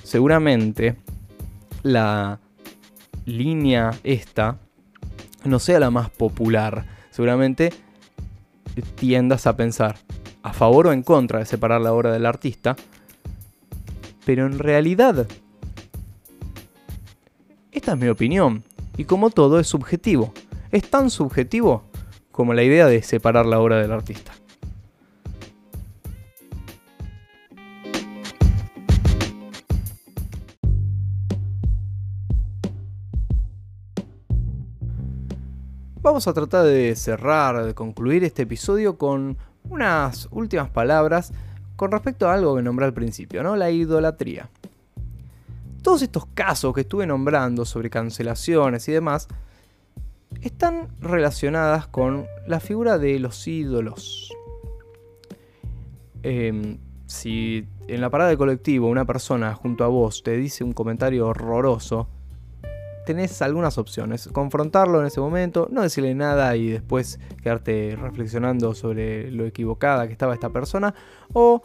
Seguramente 0.03 0.95
la 1.83 2.39
línea 3.25 3.91
esta 4.03 4.57
no 5.43 5.59
sea 5.59 5.79
la 5.79 5.91
más 5.91 6.09
popular. 6.09 6.85
Seguramente 7.11 7.71
tiendas 8.95 9.47
a 9.47 9.55
pensar 9.55 9.97
a 10.43 10.53
favor 10.53 10.87
o 10.87 10.93
en 10.93 11.03
contra 11.03 11.39
de 11.39 11.45
separar 11.45 11.81
la 11.81 11.93
obra 11.93 12.11
del 12.11 12.25
artista. 12.25 12.75
Pero 14.25 14.45
en 14.45 14.59
realidad, 14.59 15.27
esta 17.71 17.93
es 17.93 17.97
mi 17.97 18.07
opinión. 18.07 18.63
Y 18.97 19.05
como 19.05 19.29
todo 19.29 19.59
es 19.59 19.67
subjetivo. 19.67 20.33
Es 20.71 20.89
tan 20.89 21.09
subjetivo 21.09 21.83
como 22.31 22.53
la 22.53 22.63
idea 22.63 22.87
de 22.87 23.01
separar 23.01 23.45
la 23.45 23.59
obra 23.59 23.77
del 23.81 23.91
artista. 23.91 24.33
Vamos 36.03 36.27
a 36.27 36.33
tratar 36.33 36.65
de 36.65 36.95
cerrar, 36.95 37.63
de 37.63 37.75
concluir 37.75 38.23
este 38.23 38.41
episodio 38.41 38.97
con 38.97 39.37
unas 39.69 40.27
últimas 40.31 40.69
palabras 40.69 41.33
con 41.75 41.91
respecto 41.91 42.27
a 42.27 42.33
algo 42.33 42.55
que 42.55 42.61
nombré 42.61 42.85
al 42.85 42.93
principio, 42.93 43.43
¿no? 43.43 43.55
La 43.55 43.71
idolatría. 43.71 44.49
Todos 45.81 46.03
estos 46.03 46.27
casos 46.27 46.73
que 46.73 46.81
estuve 46.81 47.07
nombrando 47.07 47.65
sobre 47.65 47.89
cancelaciones 47.89 48.87
y 48.87 48.91
demás 48.91 49.27
están 50.41 50.89
relacionadas 50.99 51.87
con 51.87 52.25
la 52.47 52.59
figura 52.59 52.97
de 52.97 53.19
los 53.19 53.47
ídolos. 53.47 54.31
Em, 56.23 56.77
si 57.07 57.67
en 57.87 57.99
la 57.99 58.09
parada 58.09 58.29
de 58.29 58.37
colectivo 58.37 58.87
una 58.87 59.05
persona 59.05 59.55
junto 59.55 59.83
a 59.83 59.87
vos 59.87 60.23
te 60.23 60.37
dice 60.37 60.63
un 60.63 60.73
comentario 60.73 61.27
horroroso, 61.27 62.07
tenés 63.05 63.41
algunas 63.41 63.77
opciones. 63.77 64.29
Confrontarlo 64.31 64.99
en 65.01 65.07
ese 65.07 65.19
momento, 65.19 65.67
no 65.71 65.81
decirle 65.81 66.15
nada 66.15 66.55
y 66.55 66.69
después 66.69 67.19
quedarte 67.41 67.97
reflexionando 67.99 68.73
sobre 68.73 69.31
lo 69.31 69.45
equivocada 69.45 70.07
que 70.07 70.13
estaba 70.13 70.33
esta 70.33 70.49
persona. 70.49 70.93
O 71.33 71.61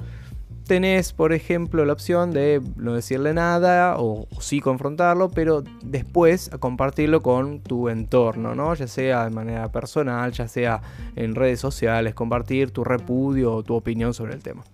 tenés, 0.67 1.13
por 1.13 1.33
ejemplo, 1.33 1.85
la 1.85 1.93
opción 1.93 2.31
de 2.33 2.61
no 2.77 2.95
decirle 2.95 3.33
nada 3.35 3.97
o, 3.99 4.27
sí 4.41 4.61
confrontarlo, 4.61 5.31
pero 5.31 5.63
después 5.83 6.51
compartirlo 6.59 7.23
con 7.23 7.61
tu 7.61 7.89
entorno, 7.89 8.55
¿no? 8.55 8.75
Ya 8.75 8.87
sea 8.87 9.25
de 9.25 9.31
manera 9.31 9.71
personal, 9.71 10.33
ya 10.33 10.49
sea 10.49 10.83
en 11.15 11.35
redes 11.35 11.61
sociales, 11.61 12.15
compartir 12.15 12.71
tu 12.71 12.85
repudio 12.85 13.55
o 13.55 13.63
tu 13.63 13.75
opinión 13.75 14.15
sobre 14.15 14.35
el 14.35 14.43
tema. 14.43 14.65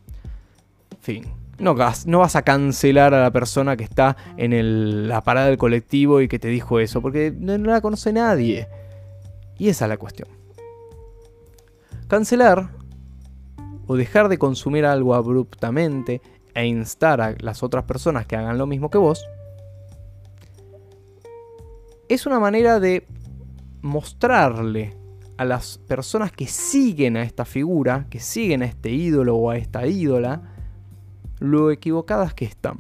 Fin 1.01 1.42
no, 1.63 1.77
no 2.07 2.19
vas 2.19 2.37
a 2.37 2.43
cancelar 2.43 3.15
a 3.15 3.23
la 3.23 3.31
persona 3.31 3.77
que 3.77 3.85
está 3.85 4.17
en 4.37 5.09
la 5.09 5.23
parada 5.23 5.47
del 5.47 5.59
colectivo 5.59 6.21
y 6.21 6.27
que 6.27 6.41
te 6.41 6.49
dijo 6.49 6.81
eso, 6.81 7.01
porque 7.01 7.33
no, 7.35 7.57
la 7.57 7.81
conoce 7.81 8.13
nadie. 8.13 8.67
Y 9.59 9.69
esa 9.69 9.85
es 9.85 9.89
la 9.89 9.97
cuestión. 9.97 10.29
Cancelar 12.09 12.71
o 13.87 13.95
dejar 13.95 14.29
de 14.29 14.39
consumir 14.39 14.85
algo 14.85 15.15
abruptamente 15.15 16.21
e 16.53 16.67
instar 16.67 17.21
a 17.21 17.35
las 17.39 17.63
otras 17.63 17.85
personas 17.85 18.27
que 18.27 18.37
hagan 18.37 18.59
lo 18.59 18.67
mismo 18.67 18.91
que 18.91 18.99
vos 18.99 19.25
es 22.09 22.27
una 22.27 22.41
manera 22.41 22.81
de 22.81 23.07
mostrarle 23.81 24.97
a 25.39 25.45
las 25.45 25.79
personas 25.79 26.33
que 26.33 26.47
siguen 26.47 27.17
a 27.17 27.23
esta 27.23 27.45
figura, 27.45 28.07
que 28.11 28.21
siguen 28.21 28.63
a 28.63 28.67
este 28.67 28.91
ídolo 28.91 29.37
o 29.37 29.51
a 29.51 29.57
esta 29.57 29.87
ídola, 29.87 30.52
lo 31.43 31.71
equivocadas 31.71 32.35
que 32.35 32.45
están. 32.45 32.79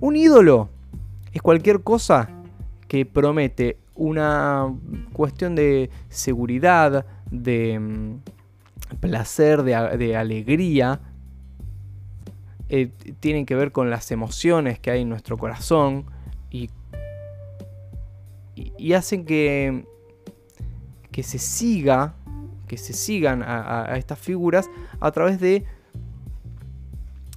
Un 0.00 0.16
ídolo 0.16 0.70
es 1.32 1.42
cualquier 1.42 1.82
cosa 1.82 2.30
que 2.88 3.04
promete 3.04 3.78
una 3.94 4.74
cuestión 5.12 5.54
de 5.54 5.90
seguridad, 6.08 7.06
de 7.30 7.78
mm, 7.78 8.98
placer, 9.00 9.62
de, 9.62 10.16
alegría. 10.16 11.00
Eh, 12.68 12.90
tienen 13.20 13.44
que 13.44 13.54
ver 13.54 13.72
con 13.72 13.90
las 13.90 14.10
emociones 14.10 14.78
que 14.78 14.90
hay 14.90 15.02
en 15.02 15.10
nuestro 15.10 15.36
corazón 15.36 16.06
y, 16.50 16.70
y, 18.56 18.92
hacen 18.94 19.26
que, 19.26 19.84
que 21.10 21.22
se 21.22 21.38
siga, 21.38 22.14
que 22.66 22.78
se 22.78 22.94
sigan 22.94 23.42
a 23.42 23.96
estas 23.96 24.18
figuras 24.18 24.70
a 24.98 25.10
través 25.12 25.38
de 25.40 25.64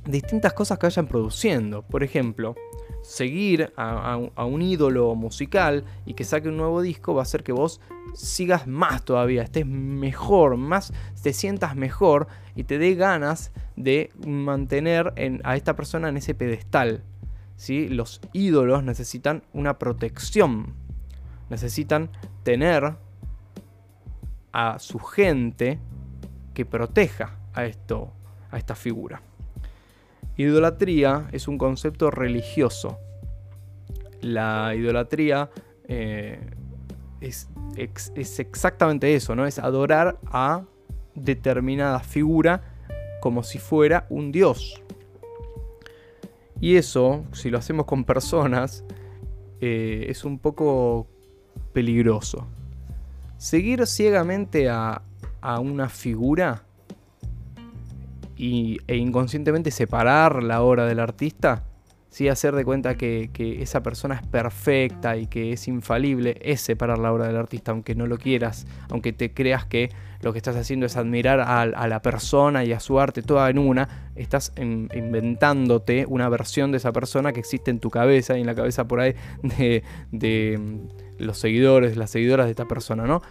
distintas 0.08 0.54
cosas 0.54 0.80
que 0.80 0.88
vayan 0.88 1.08
produciendo. 1.08 1.82
Por 1.82 2.04
ejemplo, 2.04 2.56
seguir 3.02 3.72
a, 3.78 4.18
un 4.18 4.62
ídolo 4.62 5.16
musical 5.16 5.86
y 6.06 6.14
que 6.14 6.24
saque 6.24 6.50
un 6.50 6.58
nuevo 6.58 6.82
disco 6.82 7.14
va 7.14 7.22
a 7.22 7.24
hacer 7.24 7.44
que 7.44 7.52
vos 7.52 7.80
sigas 8.14 8.68
más 8.68 9.04
todavía, 9.06 9.44
estés 9.44 9.66
mejor, 9.66 10.58
más 10.58 10.94
te 11.22 11.34
sientas 11.34 11.76
mejor 11.76 12.28
y 12.56 12.64
te 12.64 12.78
dé 12.78 12.96
ganas 12.96 13.52
de 13.76 14.12
mantener 14.26 15.14
a 15.44 15.56
esta 15.56 15.76
persona 15.76 16.10
en 16.10 16.18
ese 16.18 16.34
pedestal. 16.34 17.04
¿sí? 17.56 17.88
Los 17.88 18.22
ídolos 18.34 18.84
necesitan 18.84 19.44
una 19.54 19.78
protección, 19.78 20.74
necesitan 21.50 22.10
tener 22.44 22.96
a 24.52 24.80
su 24.80 25.00
gente 25.00 25.80
que 26.54 26.66
proteja 26.66 27.38
a, 27.54 27.66
esto, 27.66 28.12
a 28.50 28.58
esta 28.58 28.76
figura. 28.76 29.22
Idolatría 30.38 31.28
es 31.32 31.48
un 31.48 31.58
concepto 31.58 32.12
religioso. 32.12 33.00
La 34.22 34.74
idolatría 34.76 35.50
eh, 35.88 36.40
es, 37.22 37.50
exactamente 38.16 39.16
eso, 39.16 39.36
¿no? 39.36 39.48
Es 39.48 39.58
adorar 39.58 40.20
a 40.28 40.64
determinada 41.16 42.00
figura 42.00 42.62
como 43.20 43.42
si 43.42 43.58
fuera 43.58 44.06
un 44.10 44.32
dios. 44.32 44.82
Y 46.62 46.76
eso, 46.76 47.26
si 47.34 47.50
lo 47.50 47.58
hacemos 47.58 47.86
con 47.86 48.04
personas, 48.04 48.84
eh, 49.60 50.06
es 50.08 50.24
un 50.24 50.38
poco 50.38 51.08
peligroso. 51.74 52.48
Seguir 53.38 53.88
ciegamente 53.88 54.70
a, 54.70 55.02
a 55.42 55.60
una 55.60 55.90
figura 55.90 56.67
y, 58.38 58.80
e 58.88 58.98
inconscientemente 58.98 59.72
separar 59.72 60.44
la 60.44 60.62
obra 60.62 60.86
del 60.86 61.00
artista, 61.00 61.64
sí 62.10 62.30
hacer 62.30 62.56
de 62.56 62.66
cuenta 62.66 62.96
que, 62.96 63.30
esa 63.62 63.84
persona 63.84 64.16
es 64.16 64.26
perfecta 64.26 65.18
y 65.18 65.28
que 65.28 65.54
es 65.54 65.68
infalible, 65.68 66.38
es 66.42 66.62
separar 66.62 66.98
la 67.00 67.12
obra 67.12 67.28
del 67.28 67.36
artista, 67.36 67.72
aunque 67.72 67.96
no 67.96 68.08
lo 68.08 68.18
quieras, 68.18 68.66
aunque 68.90 69.14
te 69.14 69.34
creas 69.34 69.66
que 69.66 69.90
lo 70.22 70.34
que 70.34 70.40
estás 70.40 70.56
haciendo 70.56 70.86
es 70.86 70.98
admirar 70.98 71.42
a, 71.42 71.88
la 71.88 72.02
persona 72.02 72.64
y 72.64 72.74
a 72.74 72.80
su 72.80 73.00
arte 73.00 73.22
toda 73.22 73.50
en 73.50 73.60
una, 73.60 74.10
estás 74.16 74.52
inventándote 74.58 76.06
una 76.08 76.28
versión 76.28 76.72
de 76.72 76.78
esa 76.78 76.92
persona 76.92 77.34
que 77.34 77.40
existe 77.40 77.70
en 77.70 77.80
tu 77.80 77.92
cabeza 77.92 78.38
y 78.38 78.42
en 78.42 78.48
la 78.48 78.56
cabeza 78.56 78.88
por 78.88 79.00
ahí 79.00 79.14
de, 79.44 79.84
de 80.12 80.58
mm, 80.58 81.24
los 81.24 81.38
seguidores, 81.38 81.98
las 81.98 82.10
seguidoras 82.10 82.48
de 82.48 82.52
esta 82.52 82.66
persona, 82.66 83.06
¿no? 83.06 83.22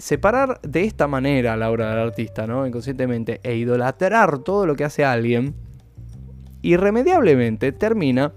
Separar 0.00 0.60
de 0.62 0.84
esta 0.84 1.06
manera 1.06 1.56
la 1.56 1.70
obra 1.70 1.90
del 1.90 1.98
artista, 1.98 2.46
¿no? 2.46 2.66
Inconscientemente, 2.66 3.40
e 3.42 3.56
idolatrar 3.56 4.38
todo 4.38 4.66
lo 4.66 4.74
que 4.74 4.84
hace 4.84 5.04
alguien, 5.04 5.54
irremediablemente 6.62 7.72
termina 7.72 8.32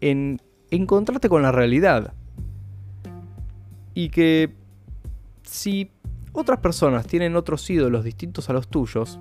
en 0.00 0.40
encontrarte 0.70 1.28
con 1.28 1.42
la 1.42 1.52
realidad. 1.52 2.14
Y 3.94 4.08
que 4.08 4.54
si 5.42 5.90
otras 6.32 6.60
personas 6.60 7.06
tienen 7.06 7.36
otros 7.36 7.68
ídolos 7.68 8.02
distintos 8.02 8.48
a 8.48 8.54
los 8.54 8.68
tuyos, 8.68 9.20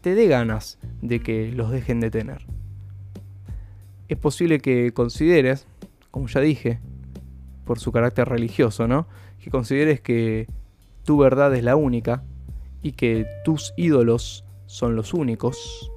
te 0.00 0.14
dé 0.14 0.28
ganas 0.28 0.78
de 1.02 1.20
que 1.20 1.52
los 1.52 1.70
dejen 1.70 2.00
de 2.00 2.10
tener. 2.10 2.46
Es 4.08 4.16
posible 4.16 4.60
que 4.60 4.92
consideres, 4.94 5.66
como 6.10 6.26
ya 6.28 6.40
dije, 6.40 6.80
por 7.66 7.80
su 7.80 7.92
carácter 7.92 8.28
religioso, 8.28 8.88
¿no? 8.88 9.06
Que 9.46 9.50
consideres 9.52 10.00
que 10.00 10.48
tu 11.04 11.18
verdad 11.18 11.54
es 11.54 11.62
la 11.62 11.76
única 11.76 12.24
y 12.82 12.90
que 12.90 13.26
tus 13.44 13.72
ídolos 13.76 14.44
son 14.66 14.96
los 14.96 15.14
únicos 15.14 15.92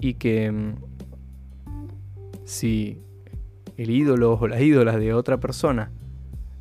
y 0.00 0.14
que 0.14 0.50
mm, 0.50 0.76
si 2.46 3.02
el 3.76 3.90
ídolo 3.90 4.38
o 4.40 4.48
las 4.48 4.62
ídolas 4.62 4.96
de 4.96 5.12
otra 5.12 5.40
persona 5.40 5.92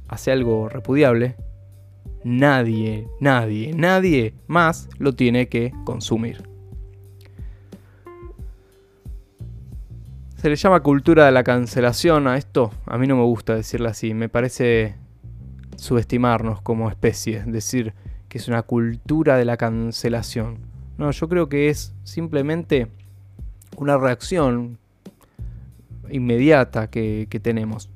hace 0.09 0.33
algo 0.33 0.67
repudiable, 0.67 1.37
nadie, 2.25 3.07
nadie, 3.21 3.71
nadie 3.73 4.33
más 4.47 4.89
lo 4.99 5.13
tiene 5.13 5.47
que 5.47 5.71
consumir. 5.85 6.43
Se 10.35 10.49
le 10.49 10.57
llama 10.57 10.81
cultura 10.81 11.27
de 11.27 11.31
la 11.31 11.45
cancelación 11.45 12.27
a 12.27 12.35
esto. 12.35 12.71
A 12.87 12.97
mí 12.97 13.07
no 13.07 13.15
me 13.15 13.23
gusta 13.23 13.55
decirlo 13.55 13.87
así. 13.87 14.13
Me 14.13 14.27
parece 14.27 15.01
subestimarnos 15.83 16.61
como 16.61 16.89
especie. 16.89 17.43
Decir 17.45 17.93
que 18.29 18.37
es 18.37 18.47
una 18.47 18.63
cultura 18.63 19.37
de 19.37 19.45
la 19.45 19.57
cancelación. 19.57 20.57
No, 20.97 21.11
yo 21.11 21.29
creo 21.29 21.49
que 21.49 21.69
es 21.69 21.93
simplemente 22.03 22.87
una 23.77 23.97
reacción 23.97 24.79
inmediata 26.09 26.89
que, 26.89 27.27
tenemos. 27.41 27.89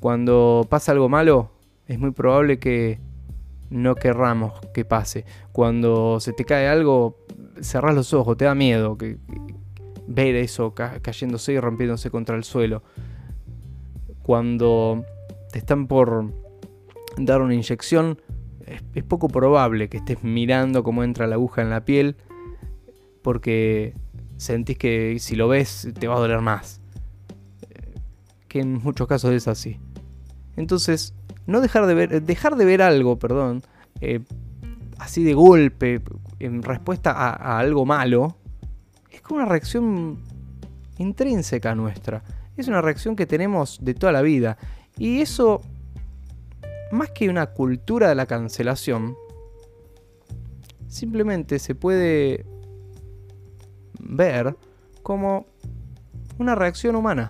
Cuando 0.00 0.66
pasa 0.68 0.92
algo 0.92 1.08
malo, 1.08 1.50
es 1.86 1.98
muy 1.98 2.10
probable 2.10 2.58
que 2.58 2.98
no 3.70 3.94
querramos 3.94 4.52
que 4.74 4.84
pase. 4.84 5.24
Cuando 5.52 6.20
se 6.20 6.32
te 6.32 6.44
cae 6.44 6.68
algo, 6.68 7.16
cerrás 7.60 7.94
los 7.94 8.12
ojos, 8.12 8.36
te 8.36 8.44
da 8.44 8.54
miedo, 8.54 8.98
que, 8.98 9.18
ver 10.06 10.34
eso 10.34 10.74
cayéndose 10.74 11.52
y 11.52 11.60
rompiéndose 11.60 12.10
contra 12.10 12.36
el 12.36 12.44
suelo. 12.44 12.82
Cuando 14.22 15.04
te 15.52 15.58
están 15.58 15.86
por 15.86 16.49
dar 17.16 17.42
una 17.42 17.54
inyección, 17.54 18.20
es, 18.94 19.04
poco 19.04 19.28
probable 19.28 19.88
que 19.88 19.98
estés 19.98 20.22
mirando 20.22 20.82
cómo 20.82 21.04
entra 21.04 21.26
la 21.26 21.34
aguja 21.34 21.62
en 21.62 21.70
la 21.70 21.84
piel, 21.84 22.16
porque 23.22 23.94
sentís 24.36 24.78
que 24.78 25.16
si 25.18 25.36
lo 25.36 25.48
ves 25.48 25.88
te 25.98 26.08
va 26.08 26.16
a 26.16 26.20
doler 26.20 26.40
más. 26.40 26.80
Que 28.48 28.60
en 28.60 28.74
muchos 28.82 29.06
casos 29.06 29.32
es 29.32 29.48
así. 29.48 29.78
Entonces, 30.56 31.14
no 31.46 31.60
dejar 31.60 31.86
de 31.86 31.94
ver, 31.94 32.22
dejar 32.22 32.56
de 32.56 32.64
ver 32.64 32.82
algo, 32.82 33.18
perdón, 33.18 33.62
eh, 34.00 34.20
así 34.98 35.22
de 35.24 35.34
golpe, 35.34 36.00
en 36.38 36.62
respuesta 36.62 37.12
a 37.12 37.58
algo 37.58 37.86
malo, 37.86 38.36
una 39.34 39.44
reacción 39.44 40.18
intrínseca 40.98 41.74
nuestra. 41.74 42.22
Es 42.56 42.68
una 42.68 42.80
reacción 42.80 43.16
que 43.16 43.26
tenemos 43.26 43.78
de 43.80 43.94
toda 43.94 44.12
la 44.12 44.22
vida. 44.22 44.58
Y 44.98 45.20
eso, 45.20 45.62
más 46.90 47.10
que 47.10 47.28
una 47.28 47.46
cultura 47.46 48.08
de 48.08 48.14
la 48.14 48.26
cancelación, 48.26 49.16
simplemente 50.88 51.58
se 51.58 51.74
puede 51.74 52.44
ver 53.98 54.56
como 55.02 55.46
una 56.38 56.54
reacción 56.54 56.96
humana. 56.96 57.28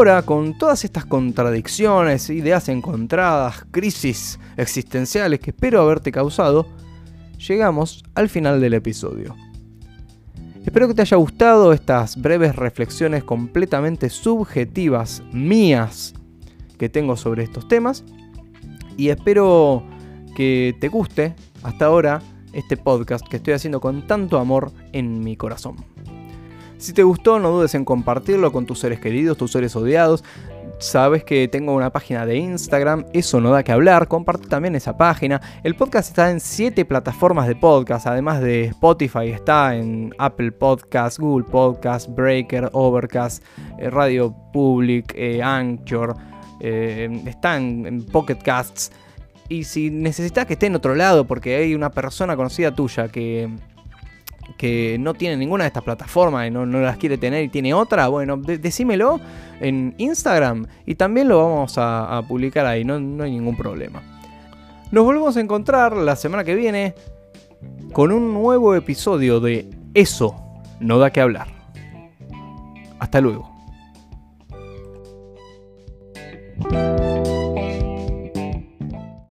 Ahora, 0.00 0.22
con 0.22 0.56
todas 0.56 0.86
estas 0.86 1.04
contradicciones, 1.04 2.30
ideas 2.30 2.70
encontradas, 2.70 3.66
crisis 3.70 4.40
existenciales 4.56 5.40
que 5.40 5.50
espero 5.50 5.82
haberte 5.82 6.10
causado, 6.10 6.66
llegamos 7.36 8.02
al 8.14 8.30
final 8.30 8.62
del 8.62 8.72
episodio. 8.72 9.36
Espero 10.64 10.88
que 10.88 10.94
te 10.94 11.02
haya 11.02 11.18
gustado 11.18 11.74
estas 11.74 12.16
breves 12.16 12.56
reflexiones 12.56 13.24
completamente 13.24 14.08
subjetivas 14.08 15.22
mías 15.34 16.14
que 16.78 16.88
tengo 16.88 17.14
sobre 17.18 17.42
estos 17.42 17.68
temas 17.68 18.02
y 18.96 19.10
espero 19.10 19.84
que 20.34 20.74
te 20.80 20.88
guste 20.88 21.34
hasta 21.62 21.84
ahora 21.84 22.22
este 22.54 22.78
podcast 22.78 23.28
que 23.28 23.36
estoy 23.36 23.52
haciendo 23.52 23.82
con 23.82 24.06
tanto 24.06 24.38
amor 24.38 24.72
en 24.94 25.20
mi 25.20 25.36
corazón. 25.36 25.76
Si 26.80 26.94
te 26.94 27.02
gustó, 27.02 27.38
no 27.38 27.50
dudes 27.50 27.74
en 27.74 27.84
compartirlo 27.84 28.50
con 28.52 28.64
tus 28.64 28.78
seres 28.78 29.00
queridos, 29.00 29.36
tus 29.36 29.52
seres 29.52 29.76
odiados. 29.76 30.24
Sabes 30.78 31.24
que 31.24 31.46
tengo 31.46 31.74
una 31.74 31.90
página 31.90 32.24
de 32.24 32.38
Instagram, 32.38 33.04
eso 33.12 33.38
no 33.38 33.50
da 33.50 33.62
que 33.62 33.70
hablar, 33.70 34.08
comparte 34.08 34.48
también 34.48 34.74
esa 34.74 34.96
página. 34.96 35.42
El 35.62 35.74
podcast 35.74 36.08
está 36.08 36.30
en 36.30 36.40
7 36.40 36.86
plataformas 36.86 37.48
de 37.48 37.54
podcast, 37.54 38.06
además 38.06 38.40
de 38.40 38.64
Spotify, 38.64 39.28
está 39.28 39.76
en 39.76 40.14
Apple 40.16 40.52
Podcast, 40.52 41.18
Google 41.18 41.44
Podcast, 41.44 42.08
Breaker, 42.08 42.70
Overcast, 42.72 43.44
eh, 43.78 43.90
Radio 43.90 44.34
Public, 44.50 45.12
eh, 45.14 45.42
Anchor, 45.42 46.16
eh, 46.60 47.10
está 47.26 47.58
en, 47.58 47.84
en 47.84 48.06
Pocket 48.06 48.38
Casts. 48.42 48.90
Y 49.50 49.64
si 49.64 49.90
necesitas 49.90 50.46
que 50.46 50.54
esté 50.54 50.64
en 50.64 50.76
otro 50.76 50.94
lado 50.94 51.26
porque 51.26 51.56
hay 51.56 51.74
una 51.74 51.90
persona 51.90 52.36
conocida 52.36 52.74
tuya 52.74 53.08
que 53.08 53.50
que 54.60 54.98
no 55.00 55.14
tiene 55.14 55.38
ninguna 55.38 55.64
de 55.64 55.68
estas 55.68 55.82
plataformas 55.82 56.46
y 56.46 56.50
no, 56.50 56.66
no 56.66 56.80
las 56.82 56.98
quiere 56.98 57.16
tener 57.16 57.42
y 57.42 57.48
tiene 57.48 57.72
otra, 57.72 58.08
bueno, 58.08 58.36
decímelo 58.36 59.18
en 59.58 59.94
Instagram 59.96 60.66
y 60.84 60.96
también 60.96 61.28
lo 61.28 61.38
vamos 61.38 61.76
a, 61.78 62.22
publicar 62.28 62.66
ahí, 62.66 62.84
no, 62.84 63.00
no 63.00 63.24
hay 63.24 63.30
ningún 63.30 63.56
problema. 63.56 64.02
Nos 64.90 65.02
volvemos 65.02 65.34
a 65.38 65.40
encontrar 65.40 65.96
la 65.96 66.14
semana 66.14 66.44
que 66.44 66.54
viene 66.54 66.94
con 67.94 68.12
un 68.12 68.34
nuevo 68.34 68.74
episodio 68.74 69.40
de 69.40 69.66
Eso 69.94 70.36
no 70.78 70.98
da 70.98 71.08
que 71.08 71.22
hablar. 71.22 71.46
Hasta 72.98 73.22
luego. 73.22 73.50